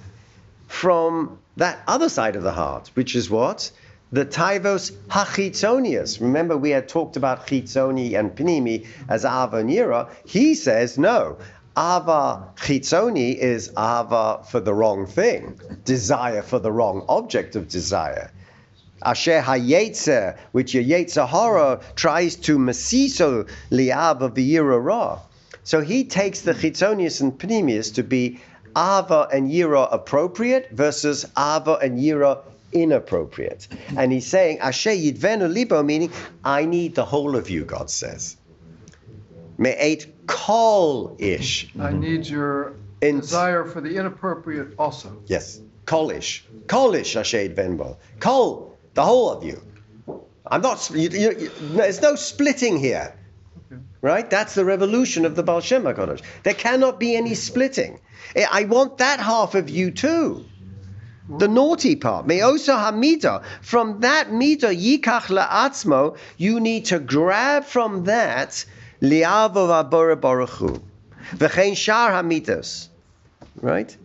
from 0.68 1.40
that 1.58 1.80
other 1.88 2.10
side 2.10 2.36
of 2.36 2.44
the 2.44 2.52
heart, 2.52 2.92
which 2.94 3.16
is 3.16 3.30
what? 3.30 3.72
The 4.12 4.26
taivos 4.26 4.92
hachitzonius. 5.08 6.22
Remember, 6.22 6.56
we 6.58 6.72
had 6.72 6.88
talked 6.88 7.16
about 7.16 7.48
chitzoni 7.48 8.18
and 8.18 8.36
pnimi 8.36 8.86
as 9.10 9.26
ava 9.26 9.58
and 9.58 9.70
yira. 9.70 10.10
He 10.26 10.54
says 10.56 10.98
no. 10.98 11.38
Ava 11.76 12.50
chitzoni 12.56 13.36
is 13.36 13.70
ava 13.70 14.44
for 14.48 14.60
the 14.60 14.74
wrong 14.74 15.08
thing, 15.08 15.60
desire 15.86 16.44
for 16.44 16.60
the 16.60 16.72
wrong 16.72 17.04
object 17.10 17.56
of 17.56 17.68
desire. 17.68 18.32
Asher 19.04 19.42
hayetzer, 19.42 20.38
which 20.52 20.76
your 20.76 20.84
hara 20.84 21.80
tries 21.96 22.36
to 22.36 22.60
masiso 22.60 23.50
liava 23.72 24.30
v'yira 24.30 24.84
ra. 24.84 25.20
So 25.64 25.82
he 25.82 26.04
takes 26.04 26.42
the 26.42 26.54
chitzonius 26.54 27.22
and 27.22 27.38
pnimius 27.40 27.94
to 27.96 28.04
be 28.04 28.40
ava 28.78 29.28
and 29.34 29.50
yira 29.50 29.88
appropriate 29.92 30.70
versus 30.72 31.26
ava 31.38 31.80
and 31.82 32.00
yira 32.00 32.40
inappropriate. 32.72 33.68
And 33.98 34.12
he's 34.12 34.28
saying 34.28 34.60
asher 34.60 34.92
yidvenu 34.92 35.52
libo, 35.52 35.82
meaning 35.82 36.12
I 36.44 36.66
need 36.66 36.96
the 36.96 37.06
whole 37.06 37.36
of 37.36 37.50
you. 37.50 37.66
God 37.66 37.90
says. 37.90 38.38
Me'et 39.58 40.08
kol 40.28 41.16
ish. 41.20 41.72
I 41.80 41.92
need 41.92 42.28
your 42.28 42.66
mm-hmm. 42.66 42.80
In- 43.02 43.20
desire 43.20 43.66
for 43.66 43.82
the 43.82 43.98
inappropriate 43.98 44.76
also. 44.80 45.22
Yes. 45.26 45.60
Kolish. 45.86 46.44
Kolish 46.68 47.16
Ashed 47.18 47.56
Venbo. 47.56 47.98
Kol, 48.20 48.78
the 48.94 49.04
whole 49.04 49.32
of 49.32 49.44
you. 49.44 49.62
I'm 50.48 50.62
not, 50.62 50.90
you, 50.92 51.10
you, 51.10 51.32
you- 51.38 51.52
there's 51.60 52.02
no 52.02 52.16
splitting 52.16 52.78
here. 52.78 53.16
Right? 54.02 54.30
That's 54.30 54.54
the 54.54 54.66
revolution 54.66 55.26
of 55.26 55.36
the 55.36 55.44
Baal 55.44 55.62
Shem 55.62 55.84
HaKadosh. 55.84 56.22
There 56.44 56.54
cannot 56.54 57.00
be 57.00 57.16
any 57.16 57.36
splitting. 57.36 58.00
I 58.36 58.48
I 58.52 58.64
want 58.66 58.98
that 58.98 59.20
half 59.20 59.56
of 59.56 59.70
you 59.70 59.92
too. 59.92 60.46
The 61.30 61.48
naughty 61.48 61.96
part. 61.96 62.28
Meosa 62.28 62.76
hamida. 62.78 63.44
From 63.62 64.02
that 64.02 64.32
mida 64.32 64.68
yikach 64.68 65.28
la'atzmo, 65.30 66.18
you 66.38 66.60
need 66.60 66.86
to 66.86 67.00
grab 67.00 67.64
from 67.64 68.04
that 68.04 68.66
liavo 69.04 69.68
va 69.68 69.84
bora 69.84 70.16
baruchu. 70.16 70.82
V'chein 71.36 71.76
shar 71.76 72.12
hamitas, 72.12 72.88
right? 73.62 73.98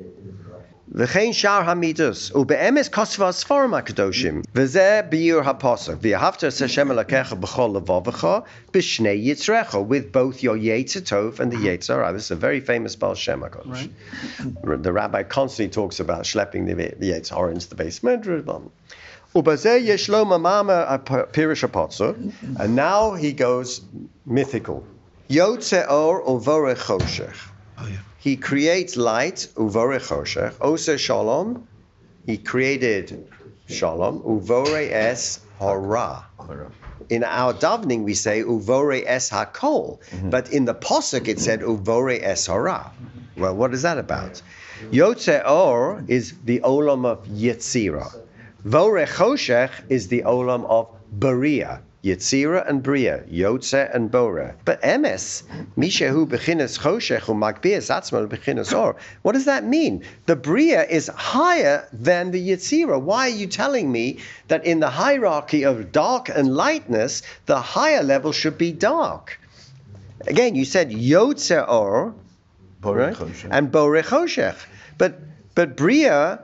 V'chein 0.93 1.33
shar 1.33 1.65
hamitas. 1.65 2.33
Ube'emes 2.33 2.91
kosvas 2.91 3.45
forum 3.45 3.73
akadoshim. 3.73 4.45
V'ze 4.47 5.09
biur 5.09 5.45
haposach. 5.45 5.99
V'yahavter 5.99 6.51
seshem 6.51 6.91
alakecha 6.91 7.39
b'chol 7.39 7.81
levavacha 7.81 8.45
b'shnei 8.73 9.25
yitzrecho. 9.25 9.87
With 9.87 10.11
both 10.11 10.43
your 10.43 10.57
yetzer 10.57 11.39
and 11.39 11.53
the 11.53 11.57
yetzer. 11.57 12.13
This 12.13 12.25
is 12.25 12.31
a 12.33 12.37
very 12.37 12.61
famous 12.61 12.97
Baal 12.97 13.15
Shem. 13.15 13.45
The 14.65 14.93
rabbi 14.93 15.23
constantly 15.23 15.73
talks 15.73 16.01
about 16.01 16.25
schlepping 16.25 16.67
the 16.67 16.75
yetzer 17.07 17.53
into 17.53 17.69
the 17.69 17.77
beis 17.77 18.01
medrash. 18.01 18.71
And 22.59 22.77
now 22.77 23.15
he 23.15 23.33
goes 23.33 23.81
mythical. 24.25 24.85
Oh, 27.81 27.89
he 28.19 28.37
creates 28.37 28.97
light, 28.97 29.49
uvore 29.57 29.99
choshech. 30.01 30.55
Ose 30.61 31.01
shalom, 31.01 31.69
he 32.27 32.39
created 32.39 33.29
shalom, 33.67 34.23
uvore 34.23 34.91
es 34.91 35.41
hora. 35.59 36.25
In 37.11 37.23
our 37.25 37.55
davening, 37.55 38.05
we 38.05 38.15
say 38.15 38.43
uvore 38.43 39.05
es 39.07 39.31
hakol, 39.31 39.99
mm-hmm. 40.11 40.31
but 40.31 40.51
in 40.53 40.65
the 40.65 40.75
posuk 40.75 41.29
it 41.29 41.39
said 41.39 41.61
uvore 41.61 42.19
es 42.21 42.47
hora. 42.47 42.91
Well, 43.37 43.55
what 43.55 43.73
is 43.73 43.83
that 43.83 43.99
about? 43.99 44.43
Yotze 44.91 45.43
or 45.49 46.03
is 46.09 46.35
the 46.45 46.61
olam 46.61 47.07
of 47.07 47.27
yetzira. 47.27 48.13
Vore 48.65 49.07
choshech 49.07 49.71
is 49.89 50.09
the 50.09 50.23
olam 50.23 50.65
of 50.67 50.89
Beria. 51.17 51.81
Yetzira 52.05 52.69
and 52.69 52.81
Bria, 52.83 53.25
Yotze 53.29 53.93
and 53.93 54.11
Bore. 54.11 54.55
But 54.65 54.81
Emes, 54.83 55.43
Mishahu 55.77 56.27
Bechinas 56.29 56.79
Choshech 56.79 57.23
Magbias 57.23 57.91
Atzmal 57.91 58.29
Bechinas 58.29 58.77
Or. 58.77 58.97
What 59.23 59.33
does 59.33 59.47
that 59.47 59.65
mean? 59.65 60.05
The 60.27 60.37
Bria 60.37 60.85
is 60.85 61.09
higher 61.09 61.89
than 61.93 62.31
the 62.31 62.51
Yetzira. 62.51 63.01
Why 63.01 63.27
are 63.27 63.35
you 63.35 63.49
telling 63.49 63.91
me 63.91 64.21
that 64.47 64.65
in 64.65 64.79
the 64.79 64.91
hierarchy 64.91 65.65
of 65.65 65.91
dark 65.91 66.29
and 66.29 66.55
lightness, 66.55 67.23
the 67.47 67.61
higher 67.61 68.05
level 68.05 68.31
should 68.31 68.59
be 68.59 68.71
dark? 68.71 69.41
Again, 70.27 70.55
you 70.55 70.65
said 70.65 70.91
Yotze 70.91 71.69
Or, 71.69 72.15
right? 72.83 73.17
And 73.51 73.73
Bore 73.73 74.03
Choshech. 74.03 74.57
But 74.99 75.21
but 75.57 75.77
Bria 75.77 76.41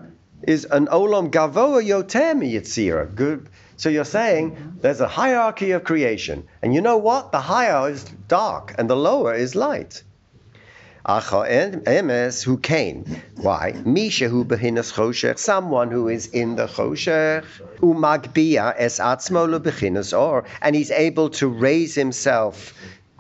is 0.47 0.65
an 0.65 0.87
Olam 0.87 1.31
Gavoa 1.31 1.83
Yotem 1.83 2.43
Yetzira. 2.43 3.15
Good. 3.15 3.49
So 3.77 3.89
you're 3.89 4.05
saying 4.05 4.79
there's 4.81 5.01
a 5.01 5.09
hierarchy 5.09 5.73
of 5.73 5.85
creation. 5.85 6.47
And 6.63 6.75
you 6.75 6.81
know 6.81 6.97
what? 6.97 7.33
The 7.33 7.41
higher 7.41 7.91
is 7.91 8.05
dark 8.29 8.75
and 8.79 8.89
the 8.89 8.97
lower 8.97 9.35
is 9.35 9.55
light. 9.55 10.03
Emes 11.07 12.43
who 12.43 12.57
came. 12.57 13.05
Why? 13.37 13.75
Misha 13.85 14.29
who 14.29 14.45
behinas 14.45 14.93
choshech, 14.93 15.39
someone 15.39 15.91
who 15.91 16.09
is 16.09 16.29
in 16.29 16.57
the 16.57 16.67
choshech. 16.67 17.45
Umagbia 17.81 18.75
es 18.79 18.99
atzmo 18.99 19.59
behinas 19.59 20.19
or, 20.19 20.45
and 20.63 20.75
he's 20.75 20.91
able 20.91 21.29
to 21.31 21.49
raise 21.49 21.95
himself, 21.95 22.73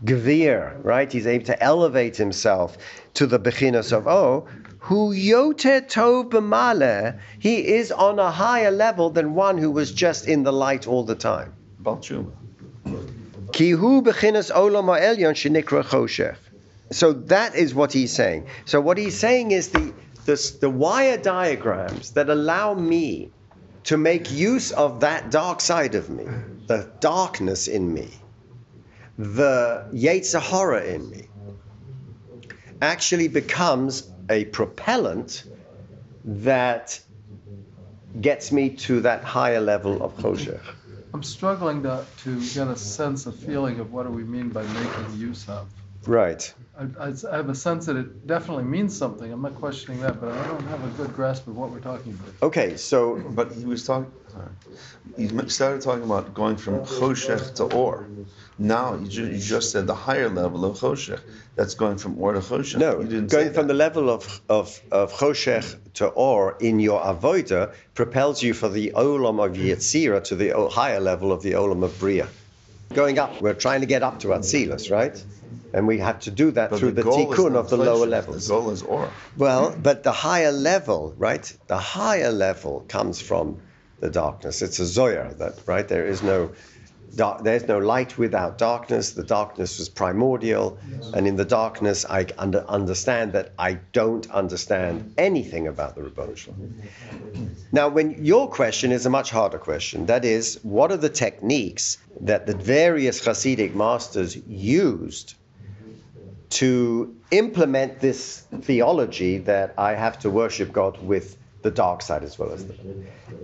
gvir, 0.02 0.82
right? 0.82 1.12
He's 1.12 1.26
able 1.26 1.46
to 1.46 1.62
elevate 1.62 2.16
himself 2.16 2.78
to 3.14 3.26
the 3.26 3.38
bechinas 3.38 3.92
of 3.92 4.06
oh, 4.06 4.48
who 4.84 5.14
yoter 5.14 5.80
tov 5.80 6.28
b'maleh, 6.28 7.18
he 7.38 7.66
is 7.66 7.90
on 7.90 8.18
a 8.18 8.30
higher 8.30 8.70
level 8.70 9.08
than 9.08 9.34
one 9.34 9.56
who 9.56 9.70
was 9.70 9.90
just 9.90 10.28
in 10.28 10.42
the 10.42 10.52
light 10.52 10.86
all 10.86 11.04
the 11.04 11.14
time. 11.14 11.54
Balchuma. 11.82 12.30
Ki 13.50 13.72
olam 13.72 14.86
ha'elyon 14.92 15.32
shenikra 15.40 15.82
choshech. 15.84 16.36
So 16.90 17.14
that 17.14 17.54
is 17.54 17.74
what 17.74 17.94
he's 17.94 18.12
saying. 18.12 18.46
So 18.66 18.78
what 18.78 18.98
he's 18.98 19.18
saying 19.18 19.52
is 19.52 19.70
the, 19.70 19.94
the, 20.26 20.56
the 20.60 20.68
wire 20.68 21.16
diagrams 21.16 22.10
that 22.10 22.28
allow 22.28 22.74
me 22.74 23.30
to 23.84 23.96
make 23.96 24.30
use 24.30 24.70
of 24.70 25.00
that 25.00 25.30
dark 25.30 25.62
side 25.62 25.94
of 25.94 26.10
me, 26.10 26.26
the 26.66 26.90
darkness 27.00 27.68
in 27.68 27.94
me, 27.94 28.10
the 29.16 29.86
Yetzirah 29.94 30.94
in 30.94 31.08
me, 31.08 31.28
actually 32.82 33.28
becomes 33.28 34.10
a 34.30 34.44
propellant 34.46 35.44
that 36.24 37.00
gets 38.20 38.52
me 38.52 38.70
to 38.70 39.00
that 39.00 39.24
higher 39.24 39.60
level 39.60 40.02
of 40.02 40.16
choshech. 40.16 40.60
I'm 41.12 41.22
struggling 41.22 41.82
to, 41.84 42.04
to 42.24 42.40
get 42.54 42.68
a 42.68 42.76
sense, 42.76 43.26
a 43.26 43.32
feeling 43.32 43.78
of 43.78 43.92
what 43.92 44.04
do 44.04 44.10
we 44.10 44.24
mean 44.24 44.48
by 44.48 44.62
making 44.62 45.18
use 45.18 45.48
of. 45.48 45.68
Right. 46.06 46.52
I, 46.76 47.12
I 47.30 47.36
have 47.36 47.48
a 47.48 47.54
sense 47.54 47.86
that 47.86 47.96
it 47.96 48.26
definitely 48.26 48.64
means 48.64 48.96
something. 48.96 49.32
I'm 49.32 49.42
not 49.42 49.54
questioning 49.54 50.00
that, 50.00 50.20
but 50.20 50.30
I 50.30 50.46
don't 50.48 50.66
have 50.66 50.84
a 50.84 50.88
good 50.96 51.14
grasp 51.14 51.46
of 51.46 51.56
what 51.56 51.70
we're 51.70 51.78
talking 51.80 52.12
about. 52.12 52.30
Okay, 52.42 52.76
so 52.76 53.16
But 53.30 53.52
he 53.52 53.64
was 53.64 53.86
talking. 53.86 54.10
He 55.16 55.28
started 55.48 55.80
talking 55.82 56.02
about 56.02 56.34
going 56.34 56.56
from 56.56 56.80
choshech 56.80 57.54
to 57.56 57.64
or. 57.64 58.06
Now 58.58 58.94
you, 58.94 59.08
ju- 59.08 59.26
you 59.26 59.38
just 59.38 59.72
said 59.72 59.86
the 59.86 59.94
higher 59.94 60.28
level 60.28 60.64
of 60.64 60.78
choshech. 60.78 61.20
That's 61.56 61.74
going 61.74 61.98
from 61.98 62.20
or 62.20 62.32
to 62.34 62.40
choshech. 62.40 62.78
no, 62.78 63.00
you 63.00 63.08
didn't 63.08 63.30
going 63.30 63.48
say 63.48 63.52
from 63.54 63.66
the 63.66 63.74
level 63.74 64.10
of 64.10 64.40
of 64.48 64.80
of 64.92 65.12
choshech 65.12 65.76
to 65.94 66.06
or 66.06 66.56
in 66.60 66.78
your 66.78 67.00
avoda 67.00 67.72
propels 67.94 68.42
you 68.42 68.54
for 68.54 68.68
the 68.68 68.92
olam 68.94 69.44
of 69.44 69.56
Yetzira 69.56 70.22
to 70.24 70.36
the 70.36 70.68
higher 70.70 71.00
level 71.00 71.32
of 71.32 71.42
the 71.42 71.52
olam 71.52 71.82
of 71.82 71.98
Bria. 71.98 72.28
Going 72.92 73.18
up, 73.18 73.40
we're 73.42 73.54
trying 73.54 73.80
to 73.80 73.86
get 73.86 74.02
up 74.02 74.20
to 74.20 74.28
Atzilus, 74.28 74.90
right? 74.90 75.24
And 75.72 75.88
we 75.88 75.98
have 75.98 76.20
to 76.20 76.30
do 76.30 76.52
that 76.52 76.70
But 76.70 76.78
through 76.78 76.92
the, 76.92 77.08
is 77.08 77.16
tikkun 77.16 77.56
of 77.56 77.68
the 77.68 77.76
lower 77.76 78.06
levels. 78.06 78.46
The 78.46 78.54
goal 78.54 78.70
is 78.70 78.82
or. 78.82 79.10
Well, 79.36 79.76
but 79.82 80.04
the 80.04 80.12
higher 80.12 80.52
level, 80.52 81.12
right? 81.18 81.44
The 81.66 81.78
higher 81.78 82.30
level 82.30 82.84
comes 82.86 83.20
from 83.20 83.60
the 83.98 84.10
darkness. 84.10 84.62
It's 84.62 84.78
a 84.78 84.86
zoya 84.86 85.34
that, 85.38 85.58
right? 85.66 85.88
There 85.88 86.06
is 86.06 86.22
no 86.22 86.52
dark, 87.16 87.44
there's 87.44 87.66
no 87.66 87.78
light 87.78 88.18
without 88.18 88.58
darkness. 88.58 89.12
The 89.12 89.22
darkness 89.22 89.78
was 89.78 89.88
primordial, 89.88 90.78
and 91.12 91.26
in 91.26 91.36
the 91.36 91.44
darkness, 91.44 92.04
I 92.08 92.26
under, 92.38 92.64
understand 92.68 93.32
that 93.32 93.52
I 93.58 93.74
don't 93.92 94.30
understand 94.30 95.14
anything 95.18 95.66
about 95.66 95.94
the 95.94 96.04
Shalom. 96.36 96.74
Now, 97.72 97.88
when 97.88 98.24
your 98.24 98.48
question 98.48 98.92
is 98.92 99.06
a 99.06 99.10
much 99.10 99.30
harder 99.30 99.58
question, 99.58 100.06
that 100.06 100.24
is, 100.24 100.60
what 100.62 100.92
are 100.92 100.96
the 100.96 101.08
techniques 101.08 101.98
that 102.20 102.46
the 102.46 102.54
various 102.54 103.24
Hasidic 103.24 103.74
masters 103.74 104.36
used 104.36 105.34
to 106.50 107.16
implement 107.30 108.00
this 108.00 108.44
theology 108.62 109.38
that 109.38 109.74
I 109.76 109.94
have 109.94 110.20
to 110.20 110.30
worship 110.30 110.72
God 110.72 111.02
with 111.02 111.36
the 111.62 111.70
dark 111.70 112.02
side 112.02 112.22
as 112.22 112.38
well 112.38 112.52
as 112.52 112.66
the 112.66 112.74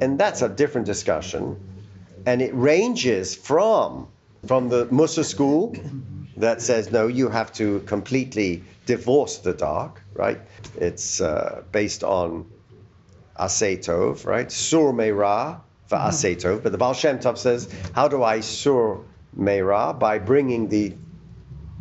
and 0.00 0.18
that's 0.18 0.42
a 0.42 0.48
different 0.48 0.87
discussion 0.87 1.56
and 2.26 2.42
it 2.42 2.54
ranges 2.54 3.35
from 3.35 4.09
from 4.46 4.68
the 4.68 4.87
Mussar 4.87 5.24
school 5.24 5.74
that 6.37 6.62
says 6.62 6.90
no 6.90 7.06
you 7.06 7.28
have 7.28 7.52
to 7.52 7.80
completely 7.80 8.62
divorce 8.87 9.38
the 9.38 9.52
dark 9.52 10.02
right 10.14 10.40
it's 10.76 11.20
uh, 11.20 11.62
based 11.72 12.02
on 12.04 12.46
Asay 13.40 13.78
Tov, 13.78 14.26
right? 14.26 14.52
Sur 14.52 14.92
Meira 14.92 15.61
for 15.87 15.96
Asay 15.96 16.37
Tov. 16.37 16.62
But 16.62 16.72
the 16.72 16.78
Baal 16.78 16.92
Shem 16.92 17.18
Tov 17.18 17.38
says, 17.38 17.68
how 17.94 18.06
do 18.06 18.22
I 18.22 18.40
Sur 18.40 19.00
Meira? 19.37 19.98
By 19.98 20.18
bringing 20.18 20.68
the 20.68 20.94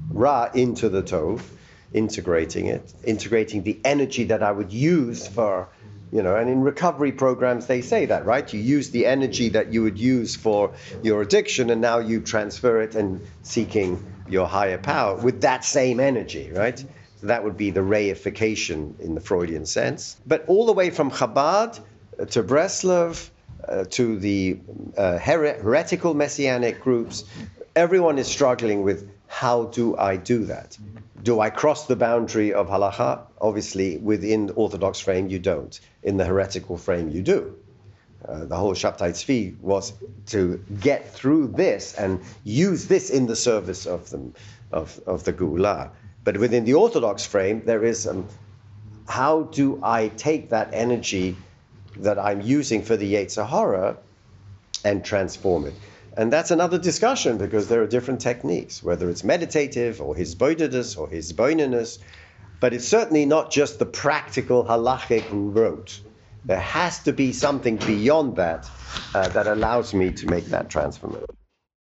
Ra 0.10 0.50
into 0.54 0.88
the 0.90 1.04
Tov, 1.04 1.42
integrating 1.94 2.68
it, 2.68 2.94
integrating 3.04 3.64
the 3.64 3.80
energy 3.84 4.24
that 4.26 4.42
I 4.42 4.52
would 4.52 4.72
use 4.72 5.28
for, 5.28 5.68
you 6.12 6.24
know, 6.24 6.36
and 6.36 6.50
in 6.50 6.62
recovery 6.62 7.12
programs 7.12 7.68
they 7.68 7.82
say 7.82 8.06
that, 8.06 8.26
right? 8.26 8.52
You 8.54 8.60
use 8.60 8.90
the 8.90 9.06
energy 9.06 9.50
that 9.50 9.72
you 9.72 9.84
would 9.84 10.00
use 10.00 10.36
for 10.36 10.74
your 11.04 11.22
addiction 11.22 11.70
and 11.70 11.82
now 11.82 12.00
you 12.00 12.20
transfer 12.22 12.82
it 12.82 12.96
and 12.96 13.26
seeking 13.44 14.04
your 14.28 14.48
higher 14.48 14.78
power 14.78 15.16
with 15.16 15.42
that 15.42 15.64
same 15.64 16.00
energy, 16.00 16.52
right? 16.52 16.80
So 17.22 17.28
that 17.28 17.44
would 17.44 17.58
be 17.58 17.70
the 17.70 17.82
reification 17.82 19.00
in 19.00 19.14
the 19.14 19.22
Freudian 19.22 19.66
sense. 19.66 20.18
But 20.26 20.46
all 20.48 20.66
the 20.66 20.74
way 20.74 20.90
from 20.90 21.12
Chabad 21.12 21.80
uh, 22.20 22.26
to 22.26 22.44
Breslov 22.44 23.30
uh, 23.68 23.86
to 23.92 24.18
the 24.18 24.60
uh, 24.98 25.20
here- 25.20 25.62
heretical 25.62 26.14
messianic 26.14 26.82
groups, 26.82 27.26
everyone 27.76 28.18
is 28.18 28.28
struggling 28.28 28.84
with 28.84 29.10
how 29.30 29.66
do 29.66 29.96
I 29.96 30.18
do 30.18 30.46
that? 30.46 30.78
Do 31.22 31.40
I 31.40 31.52
cross 31.52 31.86
the 31.86 31.96
boundary 31.96 32.52
of 32.52 32.68
halacha? 32.68 33.22
Obviously, 33.40 33.98
within 33.98 34.48
the 34.48 34.54
Orthodox 34.54 35.00
frame, 35.00 35.30
you 35.30 35.38
don't. 35.38 35.80
In 36.02 36.18
the 36.18 36.26
heretical 36.26 36.78
frame, 36.78 37.10
you 37.10 37.22
do. 37.22 37.56
Uh, 38.28 38.46
the 38.46 38.56
whole 38.56 38.74
Shabtai 38.74 39.12
Tzvi 39.12 39.58
was 39.62 39.94
to 40.26 40.62
get 40.82 41.14
through 41.14 41.50
this 41.50 41.94
and 41.94 42.20
use 42.44 42.88
this 42.88 43.12
in 43.12 43.28
the 43.28 43.36
service 43.36 43.86
of 43.86 44.10
the, 44.10 44.32
of, 44.72 45.00
of 45.06 45.24
the 45.24 45.32
Geulah. 45.32 45.92
But 46.24 46.38
within 46.38 46.66
the 46.66 46.74
Orthodox 46.74 47.24
frame, 47.26 47.62
there 47.66 47.86
is 47.86 48.08
um, 48.08 48.28
how 49.08 49.44
do 49.44 49.80
I 49.84 50.08
take 50.10 50.50
that 50.50 50.70
energy 50.74 51.38
that 51.98 52.18
I'm 52.18 52.42
using 52.42 52.82
for 52.82 52.98
the 52.98 53.14
Yetzirah 53.14 53.96
and 54.84 55.06
transform 55.06 55.68
it? 55.68 55.76
And 56.20 56.34
that's 56.34 56.52
another 56.52 56.78
discussion 56.78 57.38
because 57.38 57.70
there 57.70 57.82
are 57.82 57.88
different 57.88 58.20
techniques, 58.20 58.84
whether 58.84 59.10
it's 59.10 59.24
meditative 59.24 60.02
or 60.02 60.18
his 60.18 60.36
or 60.98 61.08
his 61.08 61.32
but 62.60 62.74
it's 62.74 62.86
certainly 62.86 63.24
not 63.26 63.52
just 63.52 63.80
the 63.80 63.86
practical 63.86 64.66
halachic 64.66 65.24
rote. 65.32 66.02
There 66.44 66.60
has 66.60 67.02
to 67.04 67.14
be 67.14 67.32
something 67.32 67.78
beyond 67.78 68.36
that 68.36 68.70
uh, 69.16 69.30
that 69.30 69.48
allows 69.48 69.94
me 69.94 70.12
to 70.12 70.28
make 70.28 70.48
that 70.48 70.70
transformation. 70.70 71.39